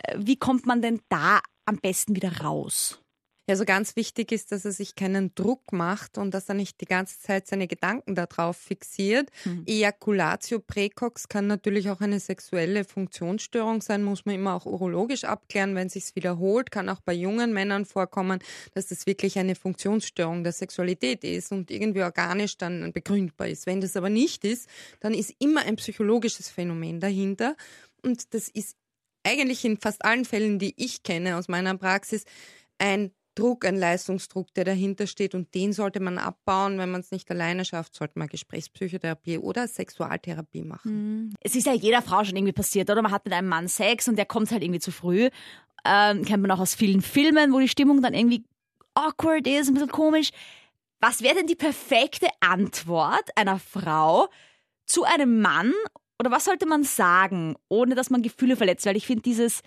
Äh, 0.04 0.16
wie 0.18 0.36
kommt 0.38 0.66
man 0.66 0.82
denn 0.82 1.00
da 1.10 1.42
am 1.66 1.78
besten 1.78 2.16
wieder 2.16 2.42
raus? 2.42 3.05
Ja, 3.48 3.56
so 3.56 3.64
ganz 3.64 3.96
wichtig 3.96 4.32
ist, 4.32 4.52
dass 4.52 4.66
er 4.66 4.72
sich 4.72 4.96
keinen 4.96 5.36
Druck 5.36 5.72
macht 5.72 6.18
und 6.18 6.34
dass 6.34 6.50
er 6.50 6.56
nicht 6.56 6.82
die 6.82 6.86
ganze 6.86 7.20
Zeit 7.20 7.46
seine 7.46 7.68
Gedanken 7.68 8.16
darauf 8.16 8.58
fixiert. 8.58 9.30
Mhm. 9.46 9.64
Ejaculatio 9.68 10.60
precox 10.60 11.28
kann 11.28 11.46
natürlich 11.46 11.92
auch 11.92 12.02
eine 12.02 12.20
sexuelle 12.20 12.84
Funktionsstörung 12.84 13.84
sein, 13.84 14.04
muss 14.04 14.26
man 14.26 14.34
immer 14.34 14.56
auch 14.56 14.66
urologisch 14.66 15.26
abklären, 15.26 15.76
wenn 15.76 15.90
sich's 15.90 16.16
wiederholt, 16.16 16.72
kann 16.72 16.90
auch 16.90 17.02
bei 17.02 17.14
jungen 17.14 17.54
Männern 17.54 17.86
vorkommen, 17.86 18.40
dass 18.74 18.88
das 18.88 19.06
wirklich 19.06 19.38
eine 19.38 19.54
Funktionsstörung 19.54 20.44
der 20.44 20.54
Sexualität 20.54 21.24
ist 21.24 21.52
und 21.52 21.70
irgendwie 21.70 22.02
organisch 22.02 22.58
dann 22.58 22.92
begründbar 22.94 23.48
ist. 23.48 23.68
Wenn 23.68 23.80
das 23.80 23.96
aber 23.96 24.10
nicht 24.10 24.44
ist, 24.44 24.68
dann 25.02 25.14
ist 25.14 25.36
immer 25.38 25.62
ein 25.62 25.75
psychologisches 25.75 26.50
Phänomen 26.50 27.00
dahinter 27.00 27.56
und 28.02 28.34
das 28.34 28.48
ist 28.48 28.75
eigentlich 29.24 29.64
in 29.66 29.78
fast 29.78 30.04
allen 30.04 30.25
Fällen, 30.25 30.58
die 30.58 30.74
ich 30.78 31.04
kenne 31.04 31.38
aus 31.38 31.48
meiner 31.48 31.78
Praxis, 31.78 32.24
ein 32.78 33.12
Druck, 33.36 33.65
ein 33.65 33.75
Leistungsdruck, 33.75 34.54
der 34.54 34.63
dahinter 34.63 35.08
steht 35.08 35.36
und 35.36 35.54
den 35.54 35.74
sollte 35.74 36.00
man 36.00 36.18
abbauen. 36.18 36.77
Wenn 36.77 36.89
man 36.89 37.01
es 37.01 37.12
nicht 37.12 37.30
alleine 37.30 37.65
schafft, 37.65 37.96
sollte 37.96 38.18
man 38.18 38.27
Gesprächspsychotherapie 38.27 39.38
oder 39.38 39.68
Sexualtherapie 39.68 40.63
machen. 40.63 41.27
Mhm. 41.27 41.34
Es 41.42 41.56
ist 41.56 41.68
ja 41.68 41.74
jeder 41.74 42.01
Frau 42.01 42.24
schon 42.24 42.36
irgendwie 42.36 42.54
passiert, 42.54 42.89
oder? 42.89 43.01
Man 43.01 43.12
hat 43.12 43.25
mit 43.25 43.34
einem 43.34 43.50
Mann 43.50 43.68
Sex 43.68 44.08
und 44.08 44.15
der 44.15 44.25
kommt 44.25 44.51
halt 44.51 44.63
irgendwie 44.63 44.80
zu 44.80 44.92
früh. 44.92 45.30
Ähm, 45.86 46.25
kennt 46.25 46.42
man 46.42 46.51
auch 46.51 46.60
aus 46.60 46.74
vielen 46.74 47.01
Filmen, 47.01 47.54
wo 47.54 47.60
die 47.60 47.68
Stimmung 47.68 48.01
dann 48.01 48.13
irgendwie 48.13 48.44
awkward 48.96 49.46
ist, 49.46 49.68
ein 49.68 49.75
bisschen 49.75 49.92
komisch. 49.92 50.32
Was 51.00 51.22
wäre 51.22 51.36
denn 51.36 51.48
die 51.48 51.56
perfekte 51.56 52.27
Antwort 52.39 53.30
einer 53.36 53.60
Frau 53.60 54.30
zu 54.86 55.04
einem 55.04 55.42
Mann 55.42 55.74
oder 56.18 56.32
was 56.32 56.46
sollte 56.46 56.65
man 56.65 56.84
sagen, 56.84 57.56
ohne 57.68 57.96
dass 57.96 58.10
man 58.10 58.24
Gefühle 58.24 58.56
verletzt? 58.56 58.86
Weil 58.86 58.96
ich 58.96 59.06
finde 59.06 59.22
dieses 59.22 59.62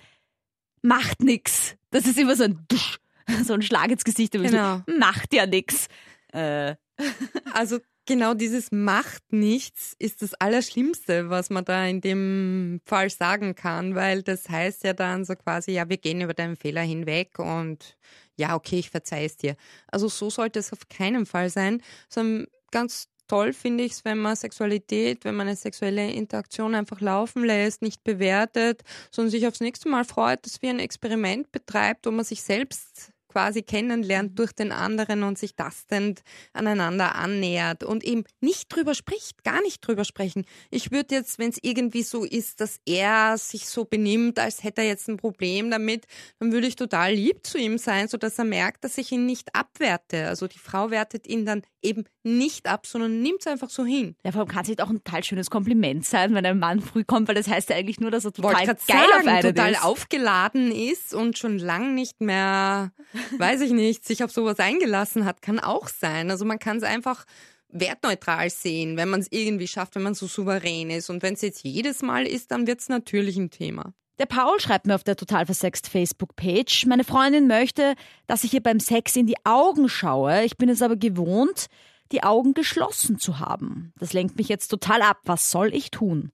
macht 0.83 1.23
nix. 1.23 1.77
Das 1.91 2.07
ist 2.07 2.19
immer 2.19 2.37
so 2.37 2.45
ein 2.45 2.65
Dusch 2.69 2.99
so 3.45 3.55
ein 3.55 3.63
Schlag 3.63 3.91
ins 3.91 4.05
Gesicht. 4.05 4.33
Genau. 4.33 4.83
So, 4.87 4.99
macht 4.99 5.33
ja 5.33 5.47
nichts. 5.47 5.89
Äh. 6.33 6.75
Also 7.53 7.79
genau 8.07 8.35
dieses 8.35 8.73
macht 8.73 9.33
nichts 9.33 9.95
ist 9.99 10.23
das 10.23 10.35
Allerschlimmste, 10.35 11.31
was 11.31 11.51
man 11.51 11.65
da 11.65 11.87
in 11.87 12.01
dem 12.01 12.81
Fall 12.85 13.11
sagen 13.11 13.55
kann, 13.55 13.95
weil 13.95 14.23
das 14.23 14.49
heißt 14.49 14.83
ja 14.85 14.95
dann 14.95 15.25
so 15.25 15.37
quasi, 15.37 15.73
ja, 15.73 15.89
wir 15.89 15.99
gehen 15.99 16.21
über 16.21 16.35
deinen 16.35 16.57
Fehler 16.57 16.81
hinweg 16.81 17.39
und 17.39 17.97
ja, 18.37 18.55
okay, 18.57 18.79
ich 18.79 18.91
verzeih 18.91 19.25
es 19.25 19.37
dir. 19.37 19.57
Also 19.89 20.09
so 20.09 20.31
sollte 20.31 20.59
es 20.59 20.73
auf 20.73 20.89
keinen 20.89 21.27
Fall 21.27 21.51
sein, 21.51 21.83
sondern 22.09 22.47
ganz 22.71 23.09
toll 23.29 23.53
finde 23.53 23.85
ich 23.85 23.93
es, 23.93 24.05
wenn 24.05 24.19
man 24.19 24.35
Sexualität, 24.37 25.25
wenn 25.25 25.37
man 25.37 25.47
eine 25.47 25.57
sexuelle 25.57 26.11
Interaktion 26.11 26.75
einfach 26.75 27.01
laufen 27.01 27.45
lässt, 27.45 27.83
nicht 27.83 28.03
bewertet, 28.05 28.83
sondern 29.11 29.31
sich 29.31 29.47
aufs 29.47 29.61
nächste 29.61 29.89
Mal 29.89 30.05
freut, 30.05 30.45
dass 30.47 30.63
wir 30.63 30.71
ein 30.71 30.81
Experiment 30.81 31.53
betreibt, 31.53 32.07
wo 32.07 32.11
man 32.11 32.25
sich 32.25 32.43
selbst 32.43 33.13
quasi 33.29 33.63
kennenlernt 33.63 34.33
mhm. 34.33 34.35
durch 34.37 34.53
den 34.53 34.73
anderen 34.73 35.23
und 35.23 35.39
sich 35.39 35.55
tastend 35.55 36.23
aneinander 36.53 37.15
annähert 37.15 37.85
und 37.85 38.05
eben 38.05 38.25
nicht 38.41 38.75
drüber 38.75 38.95
spricht, 38.95 39.45
gar 39.45 39.61
nicht 39.63 39.87
drüber 39.87 40.05
sprechen. 40.05 40.45
Ich 40.71 40.91
würde 40.91 41.15
jetzt, 41.15 41.39
wenn 41.39 41.51
es 41.51 41.59
irgendwie 41.63 42.03
so 42.03 42.25
ist, 42.25 42.61
dass 42.61 42.81
er 42.87 43.39
sich 43.39 43.69
so 43.69 43.85
benimmt, 43.85 44.39
als 44.39 44.65
hätte 44.65 44.83
er 44.83 44.89
jetzt 44.89 45.09
ein 45.09 45.17
Problem 45.17 45.71
damit, 45.71 46.07
dann 46.39 46.53
würde 46.53 46.67
ich 46.67 46.77
total 46.77 47.13
lieb 47.13 47.47
zu 47.47 47.59
ihm 47.59 47.79
sein, 47.79 48.09
sodass 48.09 48.39
er 48.39 48.45
merkt, 48.45 48.85
dass 48.85 48.99
ich 48.99 49.13
ihn 49.13 49.27
nicht 49.27 49.55
abwerte. 49.55 50.27
Also 50.29 50.47
die 50.47 50.59
Frau 50.59 50.91
wertet 50.91 51.27
ihn 51.27 51.45
dann 51.45 51.63
eben 51.83 52.05
nicht 52.23 52.67
ab, 52.67 52.87
sondern 52.87 53.23
nimmt 53.23 53.41
es 53.41 53.47
einfach 53.47 53.71
so 53.71 53.85
hin. 53.85 54.17
Ja, 54.25 54.33
vor 54.33 54.41
allem 54.41 54.49
kann 54.49 54.63
es 54.63 54.69
nicht 54.69 54.83
auch 54.83 54.91
ein 54.91 55.03
total 55.03 55.25
schönes 55.25 55.51
Kompliment 55.51 56.05
sein, 56.05 56.35
wenn 56.35 56.45
ein 56.45 56.59
Mann 56.59 56.81
früh 56.81 57.05
kommt, 57.05 57.29
weil 57.29 57.35
das 57.35 57.49
heißt 57.49 57.71
ja 57.71 57.77
eigentlich 57.77 58.01
nur, 58.01 58.11
dass 58.11 58.25
er 58.25 58.33
total 58.33 58.67
geil 58.67 58.77
sagen, 58.77 59.03
auf 59.21 59.27
einen 59.27 59.43
total 59.43 59.73
ist. 59.73 59.85
aufgeladen 59.85 60.73
ist 60.73 61.15
und 61.15 61.39
schon 61.39 61.59
lang 61.59 61.95
nicht 61.95 62.21
mehr, 62.21 62.93
weiß 63.37 63.61
ich 63.63 63.73
nicht, 63.73 64.07
sich 64.07 64.25
auf 64.25 64.31
sowas 64.31 64.59
eingelassen 64.59 65.25
hat, 65.25 65.43
kann 65.43 65.59
auch 65.59 65.89
sein. 65.89 66.31
Also 66.31 66.45
man 66.45 66.59
kann 66.59 66.79
es 66.79 66.83
einfach 66.83 67.25
wertneutral 67.71 68.51
sehen, 68.51 68.97
wenn 68.97 69.11
man 69.11 69.21
es 69.21 69.29
irgendwie 69.31 69.69
schafft, 69.69 69.95
wenn 69.95 70.03
man 70.03 70.15
so 70.15 70.27
souverän 70.27 70.91
ist. 70.91 71.11
Und 71.11 71.23
wenn 71.23 71.35
es 71.35 71.43
jetzt 71.43 71.65
jedes 71.65 72.03
Mal 72.03 72.27
ist, 72.27 72.51
dann 72.51 72.67
wird 72.67 72.81
es 72.81 72.89
natürlich 72.89 73.37
ein 73.37 73.51
Thema. 73.51 73.93
Der 74.19 74.27
Paul 74.27 74.59
schreibt 74.59 74.87
mir 74.87 74.97
auf 74.97 75.05
der 75.05 75.17
total 75.17 75.47
versext 75.47 75.89
Facebook-Page, 75.89 76.87
meine 76.87 77.05
Freundin 77.05 77.47
möchte, 77.47 77.95
dass 78.27 78.43
ich 78.43 78.53
ihr 78.53 78.63
beim 78.63 78.81
Sex 78.81 79.15
in 79.15 79.27
die 79.27 79.37
Augen 79.45 79.89
schaue. 79.89 80.45
Ich 80.45 80.57
bin 80.57 80.69
es 80.69 80.83
aber 80.83 80.97
gewohnt, 80.97 81.67
die 82.11 82.25
Augen 82.25 82.55
geschlossen 82.55 83.19
zu 83.19 83.39
haben. 83.39 83.93
Das 83.99 84.13
lenkt 84.13 84.37
mich 84.37 84.49
jetzt 84.49 84.69
total 84.69 85.03
ab. 85.03 85.19
Was 85.25 85.51
soll 85.51 85.73
ich 85.73 85.91
tun? 85.91 86.33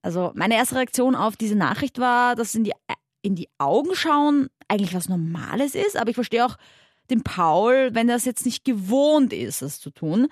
Also 0.00 0.30
meine 0.34 0.54
erste 0.54 0.76
Reaktion 0.76 1.14
auf 1.14 1.36
diese 1.36 1.56
Nachricht 1.56 1.98
war, 1.98 2.36
dass 2.36 2.54
in 2.54 2.64
die, 2.64 2.72
in 3.22 3.34
die 3.34 3.48
Augen 3.58 3.94
schauen 3.94 4.48
eigentlich 4.68 4.94
was 4.94 5.08
Normales 5.08 5.74
ist, 5.74 5.96
aber 5.96 6.10
ich 6.10 6.16
verstehe 6.16 6.44
auch 6.44 6.56
den 7.10 7.22
Paul, 7.22 7.90
wenn 7.92 8.08
er 8.08 8.16
es 8.16 8.24
jetzt 8.24 8.44
nicht 8.44 8.64
gewohnt 8.64 9.32
ist, 9.32 9.62
das 9.62 9.80
zu 9.80 9.90
tun. 9.90 10.28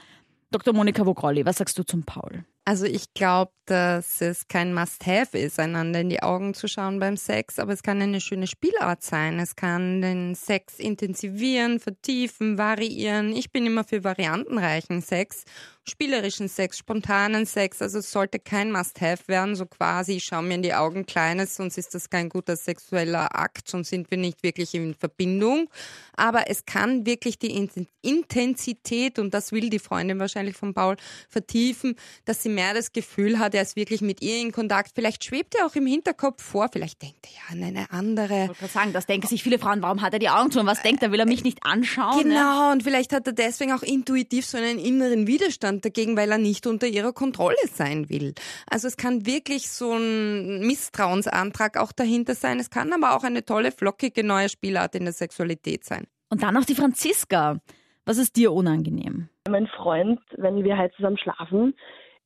Dr. 0.51 0.75
Monika 0.75 1.07
Vogrolli, 1.07 1.45
was 1.45 1.59
sagst 1.59 1.79
du 1.79 1.85
zum 1.85 2.05
Paul? 2.05 2.45
Also 2.67 2.87
ich 2.87 3.13
glaube, 3.13 3.53
dass 3.67 4.23
es 4.23 4.49
kein 4.49 4.73
Must-Have 4.73 5.37
ist, 5.37 5.61
einander 5.61 6.01
in 6.01 6.09
die 6.09 6.23
Augen 6.23 6.55
zu 6.55 6.67
schauen 6.67 6.99
beim 6.99 7.19
Sex, 7.19 7.59
aber 7.59 7.75
es 7.75 7.83
kann 7.83 8.01
eine 8.01 8.23
schöne 8.23 8.47
Spielart 8.47 9.03
sein. 9.03 9.39
Es 9.39 9.55
kann 9.55 10.01
den 10.01 10.35
Sex 10.35 10.79
intensivieren, 10.79 11.79
vertiefen, 11.79 12.57
variieren. 12.57 13.37
Ich 13.37 13.53
bin 13.53 13.67
immer 13.67 13.85
für 13.85 14.03
variantenreichen 14.03 15.03
Sex 15.03 15.45
spielerischen 15.89 16.49
Sex, 16.49 16.79
spontanen 16.79 17.47
Sex. 17.47 17.83
Also 17.83 17.99
es 17.99 18.11
sollte 18.11 18.39
kein 18.39 18.73
Must-Have 18.73 19.29
werden, 19.29 19.55
so 19.55 19.67
quasi, 19.67 20.15
ich 20.15 20.25
schaue 20.25 20.43
mir 20.43 20.55
in 20.55 20.63
die 20.63 20.75
Augen 20.75 21.07
Kleines, 21.07 21.57
sonst 21.57 21.79
ist 21.79 21.95
das 21.95 22.11
kein 22.11 22.29
guter 22.29 22.57
sexueller 22.57 23.39
Akt, 23.39 23.69
sonst 23.69 23.91
sind 23.91 24.11
wir 24.11 24.19
nicht 24.19 24.43
wirklich 24.43 24.75
in 24.75 24.95
Verbindung. 24.95 25.69
Aber 26.17 26.49
es 26.49 26.65
kann 26.65 27.07
wirklich 27.07 27.39
die 27.39 27.69
Intensität, 28.03 29.19
und 29.19 29.35
das 29.35 29.53
will 29.53 29.71
die 29.71 29.79
Freundin 29.79 30.19
wahrscheinlich 30.19 30.57
von 30.57 30.75
Paul, 30.75 30.97
vertiefen, 31.29 31.97
dass 32.25 32.43
sie 32.43 32.49
mehr 32.55 32.75
das 32.75 32.93
Gefühl 32.93 33.39
hat, 33.39 33.55
er 33.55 33.63
ist 33.63 33.77
wirklich 33.77 34.01
mit 34.01 34.23
ihr 34.23 34.41
in 34.41 34.53
Kontakt. 34.53 34.93
Vielleicht 34.95 35.25
schwebt 35.25 35.55
er 35.55 35.67
auch 35.67 35.75
im 35.75 35.87
Hinterkopf 35.87 36.43
vor, 36.43 36.69
vielleicht 36.73 37.03
denkt 37.03 37.27
er 37.27 37.31
ja 37.33 37.57
an 37.57 37.69
eine 37.69 37.91
andere. 37.91 38.45
Ich 38.53 38.61
wollte 38.63 38.73
sagen, 38.73 38.93
das 38.93 39.07
denken 39.07 39.27
sich 39.27 39.43
viele 39.43 39.59
Frauen, 39.59 39.83
warum 39.83 40.03
hat 40.03 40.13
er 40.13 40.19
die 40.19 40.31
Augen 40.31 40.51
zu 40.51 40.61
und 40.61 40.67
was 40.67 40.83
denkt 40.83 41.03
er, 41.03 41.13
will 41.13 41.21
er 41.21 41.27
mich 41.27 41.45
nicht 41.45 41.65
anschauen? 41.65 42.23
Genau, 42.23 42.69
ne? 42.69 42.73
und 42.73 42.83
vielleicht 42.83 43.13
hat 43.13 43.27
er 43.27 43.33
deswegen 43.33 43.73
auch 43.73 43.83
intuitiv 43.83 44.47
so 44.47 44.57
einen 44.57 44.79
inneren 44.79 45.27
Widerstand 45.27 45.45
Widerstand 45.65 45.85
dagegen, 45.85 46.17
weil 46.17 46.31
er 46.31 46.39
nicht 46.39 46.67
unter 46.67 46.87
ihrer 46.87 47.13
Kontrolle 47.13 47.57
sein 47.67 48.09
will. 48.09 48.35
Also 48.71 48.89
es 48.89 48.97
kann 48.97 49.27
wirklich 49.27 49.71
so 49.71 49.93
ein 49.93 50.61
Misstrauensantrag 50.61 51.77
auch 51.77 51.93
dahinter 51.93 52.35
sein. 52.35 52.59
Es 52.61 52.71
kann 52.71 52.93
aber 52.93 53.17
auch 53.17 53.25
eine 53.25 53.45
tolle, 53.45 53.73
flockige 53.73 54.25
neue 54.25 54.49
Spielart 54.49 54.95
in 54.95 55.05
der 55.05 55.13
Sexualität 55.13 55.85
sein. 55.85 56.07
Und 56.31 56.43
dann 56.43 56.55
noch 56.55 56.65
die 56.65 56.75
Franziska. 56.75 57.59
Was 58.07 58.19
ist 58.19 58.37
dir 58.37 58.53
unangenehm? 58.53 59.29
Mein 59.49 59.67
Freund, 59.67 60.21
wenn 60.37 60.63
wir 60.63 60.77
halt 60.77 60.95
zusammen 60.95 61.19
schlafen, 61.19 61.75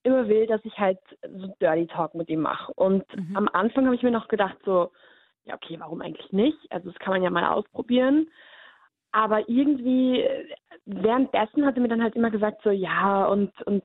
immer 0.09 0.29
will, 0.29 0.47
dass 0.47 0.65
ich 0.65 0.79
halt 0.79 0.99
so 1.23 1.55
Dirty 1.61 1.87
Talk 1.87 2.15
mit 2.15 2.29
ihm 2.29 2.41
mache. 2.41 2.73
Und 2.75 3.05
mhm. 3.17 3.37
am 3.37 3.49
Anfang 3.53 3.87
habe 3.87 3.95
ich 3.95 4.03
mir 4.03 4.11
noch 4.11 4.29
gedacht, 4.29 4.57
so, 4.65 4.91
ja, 5.45 5.55
okay, 5.55 5.77
warum 5.79 6.03
eigentlich 6.03 6.33
nicht? 6.33 6.59
Also, 6.71 6.91
das 6.91 6.99
kann 6.99 7.13
man 7.13 7.23
ja 7.23 7.31
mal 7.31 7.45
ausprobieren. 7.45 8.29
Aber 9.13 9.49
irgendwie, 9.49 10.25
währenddessen 10.85 11.65
hat 11.65 11.77
er 11.77 11.83
mir 11.83 11.89
dann 11.89 12.03
halt 12.03 12.15
immer 12.15 12.31
gesagt, 12.31 12.61
so, 12.63 12.71
ja, 12.71 13.25
und, 13.27 13.51
und 13.63 13.85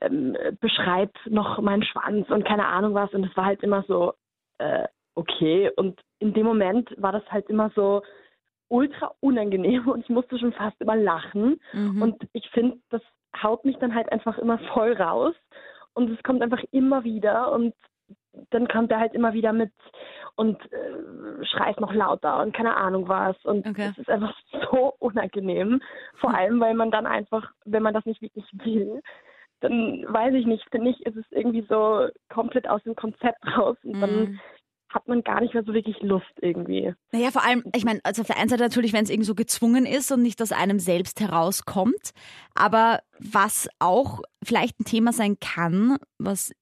ähm, 0.00 0.36
beschreib 0.60 1.12
noch 1.26 1.60
meinen 1.60 1.82
Schwanz 1.82 2.28
und 2.30 2.44
keine 2.44 2.66
Ahnung 2.66 2.94
was. 2.94 3.12
Und 3.14 3.24
es 3.24 3.36
war 3.36 3.46
halt 3.46 3.62
immer 3.62 3.82
so, 3.88 4.12
äh, 4.58 4.86
okay. 5.14 5.70
Und 5.76 6.00
in 6.18 6.34
dem 6.34 6.46
Moment 6.46 6.94
war 6.98 7.12
das 7.12 7.24
halt 7.30 7.48
immer 7.48 7.70
so 7.74 8.02
ultra 8.70 9.12
unangenehm 9.20 9.88
und 9.88 10.00
ich 10.00 10.08
musste 10.08 10.38
schon 10.38 10.52
fast 10.52 10.80
immer 10.80 10.96
lachen. 10.96 11.60
Mhm. 11.72 12.02
Und 12.02 12.28
ich 12.32 12.48
finde, 12.50 12.78
das 12.90 13.02
haut 13.42 13.64
mich 13.64 13.76
dann 13.78 13.94
halt 13.94 14.10
einfach 14.10 14.38
immer 14.38 14.58
voll 14.72 14.92
raus. 14.94 15.34
Und 15.92 16.10
es 16.10 16.22
kommt 16.22 16.40
einfach 16.40 16.62
immer 16.70 17.04
wieder. 17.04 17.52
Und 17.52 17.74
dann 18.50 18.68
kommt 18.68 18.90
er 18.92 19.00
halt 19.00 19.12
immer 19.12 19.32
wieder 19.32 19.52
mit 19.52 19.72
und 20.36 20.56
äh, 20.72 21.44
schreit 21.44 21.80
noch 21.80 21.92
lauter 21.92 22.40
und 22.40 22.54
keine 22.54 22.76
Ahnung 22.76 23.08
was. 23.08 23.36
Und 23.44 23.66
es 23.66 23.72
okay. 23.72 23.92
ist 23.96 24.08
einfach 24.08 24.34
so 24.70 24.94
unangenehm. 24.98 25.82
Vor 26.14 26.32
allem, 26.32 26.60
weil 26.60 26.74
man 26.74 26.90
dann 26.90 27.06
einfach, 27.06 27.52
wenn 27.64 27.82
man 27.82 27.92
das 27.92 28.06
nicht 28.06 28.22
wirklich 28.22 28.46
will, 28.52 29.02
dann 29.60 30.04
weiß 30.08 30.34
ich 30.34 30.46
nicht, 30.46 30.64
finde 30.70 30.90
ich, 30.90 31.04
ist 31.04 31.16
es 31.16 31.26
irgendwie 31.30 31.66
so 31.68 32.08
komplett 32.28 32.68
aus 32.68 32.82
dem 32.84 32.96
Konzept 32.96 33.44
raus 33.58 33.76
und 33.82 33.98
mm. 33.98 34.00
dann 34.00 34.16
mhm. 34.16 34.40
Hat 34.90 35.06
man 35.08 35.22
gar 35.22 35.40
nicht 35.40 35.54
mehr 35.54 35.64
so 35.64 35.72
wirklich 35.72 36.00
Lust 36.00 36.32
irgendwie. 36.40 36.92
Naja, 37.12 37.30
vor 37.30 37.44
allem, 37.44 37.64
ich 37.74 37.84
meine, 37.84 38.00
also 38.02 38.22
auf 38.22 38.26
der 38.26 38.38
einen 38.38 38.48
Seite 38.48 38.62
natürlich, 38.62 38.92
wenn 38.92 39.04
es 39.04 39.10
irgendwie 39.10 39.26
so 39.26 39.34
gezwungen 39.34 39.86
ist 39.86 40.10
und 40.10 40.22
nicht 40.22 40.42
aus 40.42 40.52
einem 40.52 40.80
selbst 40.80 41.20
herauskommt, 41.20 42.10
aber 42.54 43.00
was 43.18 43.68
auch 43.78 44.20
vielleicht 44.42 44.80
ein 44.80 44.84
Thema 44.84 45.12
sein 45.12 45.38
kann, 45.40 45.96
was 46.18 46.52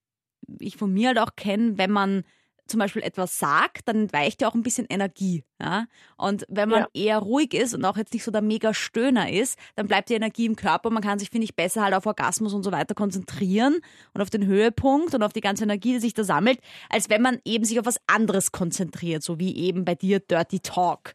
ich 0.61 0.76
von 0.76 0.92
mir 0.92 1.08
halt 1.08 1.18
auch 1.18 1.37
kenne, 1.37 1.78
wenn 1.78 1.90
man 1.90 2.25
zum 2.68 2.78
Beispiel 2.78 3.02
etwas 3.02 3.38
sagt, 3.38 3.88
dann 3.88 3.96
entweicht 3.96 4.42
ja 4.42 4.48
auch 4.48 4.54
ein 4.54 4.62
bisschen 4.62 4.87
Energie. 4.88 5.44
Ja? 5.60 5.87
Und 6.16 6.44
wenn 6.48 6.68
man 6.68 6.80
ja. 6.80 6.88
eher 6.94 7.18
ruhig 7.18 7.54
ist 7.54 7.75
und 7.75 7.84
auch 7.84 7.96
jetzt 7.96 8.12
nicht 8.12 8.25
so 8.25 8.30
der 8.30 8.42
Mega-Stöhner 8.42 9.30
ist, 9.30 9.58
dann 9.76 9.88
bleibt 9.88 10.08
die 10.08 10.14
Energie 10.14 10.46
im 10.46 10.56
Körper. 10.56 10.90
Man 10.90 11.02
kann 11.02 11.18
sich, 11.18 11.30
finde 11.30 11.44
ich, 11.44 11.56
besser 11.56 11.82
halt 11.82 11.94
auf 11.94 12.06
Orgasmus 12.06 12.54
und 12.54 12.62
so 12.62 12.72
weiter 12.72 12.94
konzentrieren 12.94 13.78
und 14.14 14.20
auf 14.20 14.30
den 14.30 14.46
Höhepunkt 14.46 15.14
und 15.14 15.22
auf 15.22 15.32
die 15.32 15.40
ganze 15.40 15.64
Energie, 15.64 15.94
die 15.94 16.00
sich 16.00 16.14
da 16.14 16.25
sammelt, 16.25 16.60
als 16.90 17.10
wenn 17.10 17.22
man 17.22 17.38
eben 17.44 17.64
sich 17.64 17.80
auf 17.80 17.87
was 17.87 18.00
anderes 18.06 18.52
konzentriert, 18.52 19.22
so 19.22 19.38
wie 19.38 19.56
eben 19.56 19.84
bei 19.84 19.94
dir 19.94 20.20
Dirty 20.20 20.60
Talk. 20.60 21.14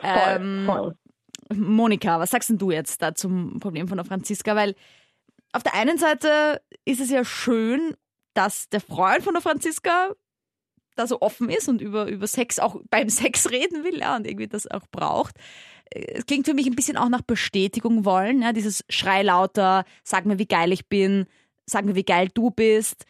Voll, 0.00 0.10
ähm, 0.10 0.62
voll. 0.66 0.94
Monika, 1.54 2.18
was 2.18 2.30
sagst 2.30 2.48
denn 2.48 2.58
du 2.58 2.70
jetzt 2.70 3.02
da 3.02 3.14
zum 3.14 3.60
Problem 3.60 3.88
von 3.88 3.98
der 3.98 4.06
Franziska? 4.06 4.56
Weil 4.56 4.74
auf 5.52 5.62
der 5.62 5.74
einen 5.74 5.98
Seite 5.98 6.60
ist 6.84 7.00
es 7.00 7.10
ja 7.10 7.24
schön, 7.24 7.94
dass 8.34 8.68
der 8.68 8.80
Freund 8.80 9.22
von 9.22 9.34
der 9.34 9.42
Franziska 9.42 10.14
da 10.94 11.06
so 11.06 11.20
offen 11.20 11.48
ist 11.48 11.68
und 11.68 11.80
über, 11.80 12.06
über 12.06 12.26
Sex 12.26 12.58
auch 12.58 12.76
beim 12.90 13.08
Sex 13.08 13.50
reden 13.50 13.84
will 13.84 14.00
ja, 14.00 14.16
und 14.16 14.26
irgendwie 14.26 14.48
das 14.48 14.70
auch 14.70 14.86
braucht. 14.90 15.36
Es 15.90 16.26
klingt 16.26 16.46
für 16.46 16.54
mich 16.54 16.66
ein 16.66 16.76
bisschen 16.76 16.96
auch 16.96 17.08
nach 17.08 17.22
Bestätigung 17.22 18.04
wollen, 18.04 18.42
ja, 18.42 18.52
dieses 18.52 18.84
Schrei 18.88 19.22
lauter, 19.22 19.84
sag 20.02 20.26
mir, 20.26 20.38
wie 20.38 20.46
geil 20.46 20.72
ich 20.72 20.88
bin, 20.88 21.26
sag 21.66 21.84
mir, 21.84 21.94
wie 21.94 22.04
geil 22.04 22.28
du 22.32 22.50
bist 22.50 23.04